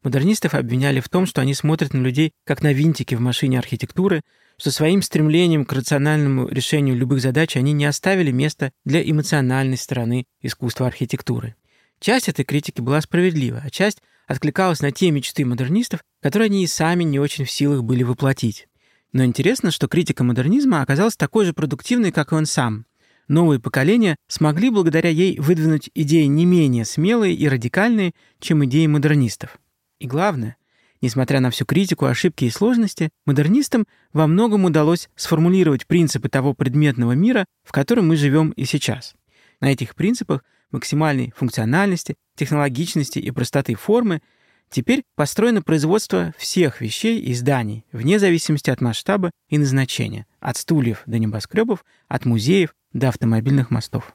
Модернистов 0.03 0.55
обвиняли 0.55 1.01
в 1.01 1.09
том, 1.09 1.27
что 1.27 1.41
они 1.41 1.55
смотрят 1.55 1.95
на 1.95 1.99
людей 1.99 2.33
как 2.45 2.63
на 2.63 2.73
винтики 2.73 3.15
в 3.15 3.21
машине 3.21 3.59
архитектуры, 3.59 4.23
что 4.59 4.71
своим 4.71 5.03
стремлением 5.03 5.65
к 5.65 5.73
рациональному 5.73 6.49
решению 6.49 6.97
любых 6.97 7.21
задач 7.21 7.57
они 7.57 7.73
не 7.73 7.87
оставили 7.87 8.31
места 8.31 8.73
для 8.85 9.03
эмоциональной 9.03 9.77
стороны 9.77 10.27
искусства 10.43 10.87
архитектуры. 10.87 11.55
Часть 11.99 12.29
этой 12.29 12.45
критики 12.45 12.81
была 12.81 13.01
справедлива, 13.01 13.63
а 13.65 13.71
часть 13.71 14.03
откликалась 14.27 14.81
на 14.81 14.91
те 14.93 15.11
мечты 15.11 15.45
модернистов, 15.45 16.01
которые 16.21 16.47
они 16.47 16.65
и 16.65 16.67
сами 16.67 17.05
не 17.05 17.19
очень 17.19 17.45
в 17.45 17.51
силах 17.51 17.83
были 17.83 18.03
воплотить. 18.03 18.69
Но 19.13 19.25
интересно, 19.25 19.71
что 19.71 19.89
критика 19.89 20.25
модернизма 20.25 20.83
оказалась 20.83 21.17
такой 21.17 21.47
же 21.47 21.53
продуктивной, 21.53 22.13
как 22.13 22.33
и 22.33 22.35
он 22.35 22.47
сам. 22.47 22.87
Новые 23.29 23.59
поколения 23.59 24.17
смогли 24.29 24.71
благодаря 24.71 25.11
ей 25.11 25.39
выдвинуть 25.41 25.91
идеи 25.95 26.27
не 26.27 26.45
менее 26.45 26.85
смелые 26.85 27.35
и 27.35 27.49
радикальные, 27.49 28.13
чем 28.39 28.65
идеи 28.65 28.87
модернистов. 28.87 29.59
И 29.99 30.07
главное, 30.07 30.57
несмотря 31.01 31.41
на 31.41 31.51
всю 31.51 31.65
критику, 31.65 32.07
ошибки 32.07 32.45
и 32.45 32.51
сложности, 32.51 33.11
модернистам 33.25 33.87
во 34.13 34.27
многом 34.27 34.65
удалось 34.65 35.09
сформулировать 35.17 35.87
принципы 35.87 36.29
того 36.29 36.55
предметного 36.55 37.13
мира, 37.13 37.47
в 37.65 37.73
котором 37.73 38.09
мы 38.09 38.17
живем 38.17 38.51
и 38.51 38.65
сейчас. 38.65 39.15
На 39.61 39.73
этих 39.73 39.95
принципах 39.95 40.45
максимальной 40.71 41.33
функциональности, 41.37 42.17
технологичности 42.37 43.19
и 43.19 43.31
простоты 43.31 43.75
формы– 43.75 44.23
Теперь 44.71 45.05
построено 45.15 45.63
производство 45.63 46.35
всех 46.39 46.81
вещей 46.81 47.21
и 47.21 47.35
зданий, 47.35 47.85
вне 47.93 48.19
зависимости 48.19 48.71
от 48.71 48.81
масштаба 48.81 49.31
и 49.49 49.59
назначения, 49.59 50.27
от 50.41 50.57
стульев 50.57 51.03
до 51.07 51.19
небоскребов, 51.19 51.85
от 52.09 52.25
музеев 52.25 52.75
до 52.93 53.09
автомобильных 53.09 53.71
мостов. 53.71 54.15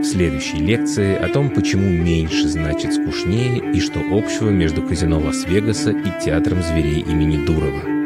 В 0.00 0.06
следующей 0.06 0.58
лекции 0.58 1.16
о 1.16 1.28
том, 1.28 1.50
почему 1.50 1.88
меньше 1.88 2.48
значит 2.48 2.92
скучнее 2.92 3.72
и 3.72 3.80
что 3.80 4.00
общего 4.00 4.50
между 4.50 4.86
казино 4.86 5.18
Лас-Вегаса 5.18 5.90
и 5.92 6.22
театром 6.22 6.62
зверей 6.62 7.00
имени 7.00 7.44
Дурова. 7.46 8.03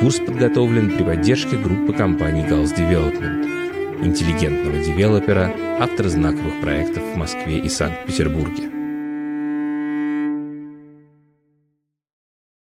Курс 0.00 0.18
подготовлен 0.18 0.90
при 0.90 1.04
поддержке 1.04 1.56
группы 1.56 1.92
компаний 1.92 2.42
Gals 2.42 2.76
Development– 2.76 4.00
интеллигентного 4.04 4.78
девелопера, 4.78 5.54
автора 5.80 6.08
знаковых 6.08 6.60
проектов 6.60 7.02
в 7.02 7.16
Москве 7.16 7.58
и 7.58 7.68
Санкт-Петербурге. 7.68 8.73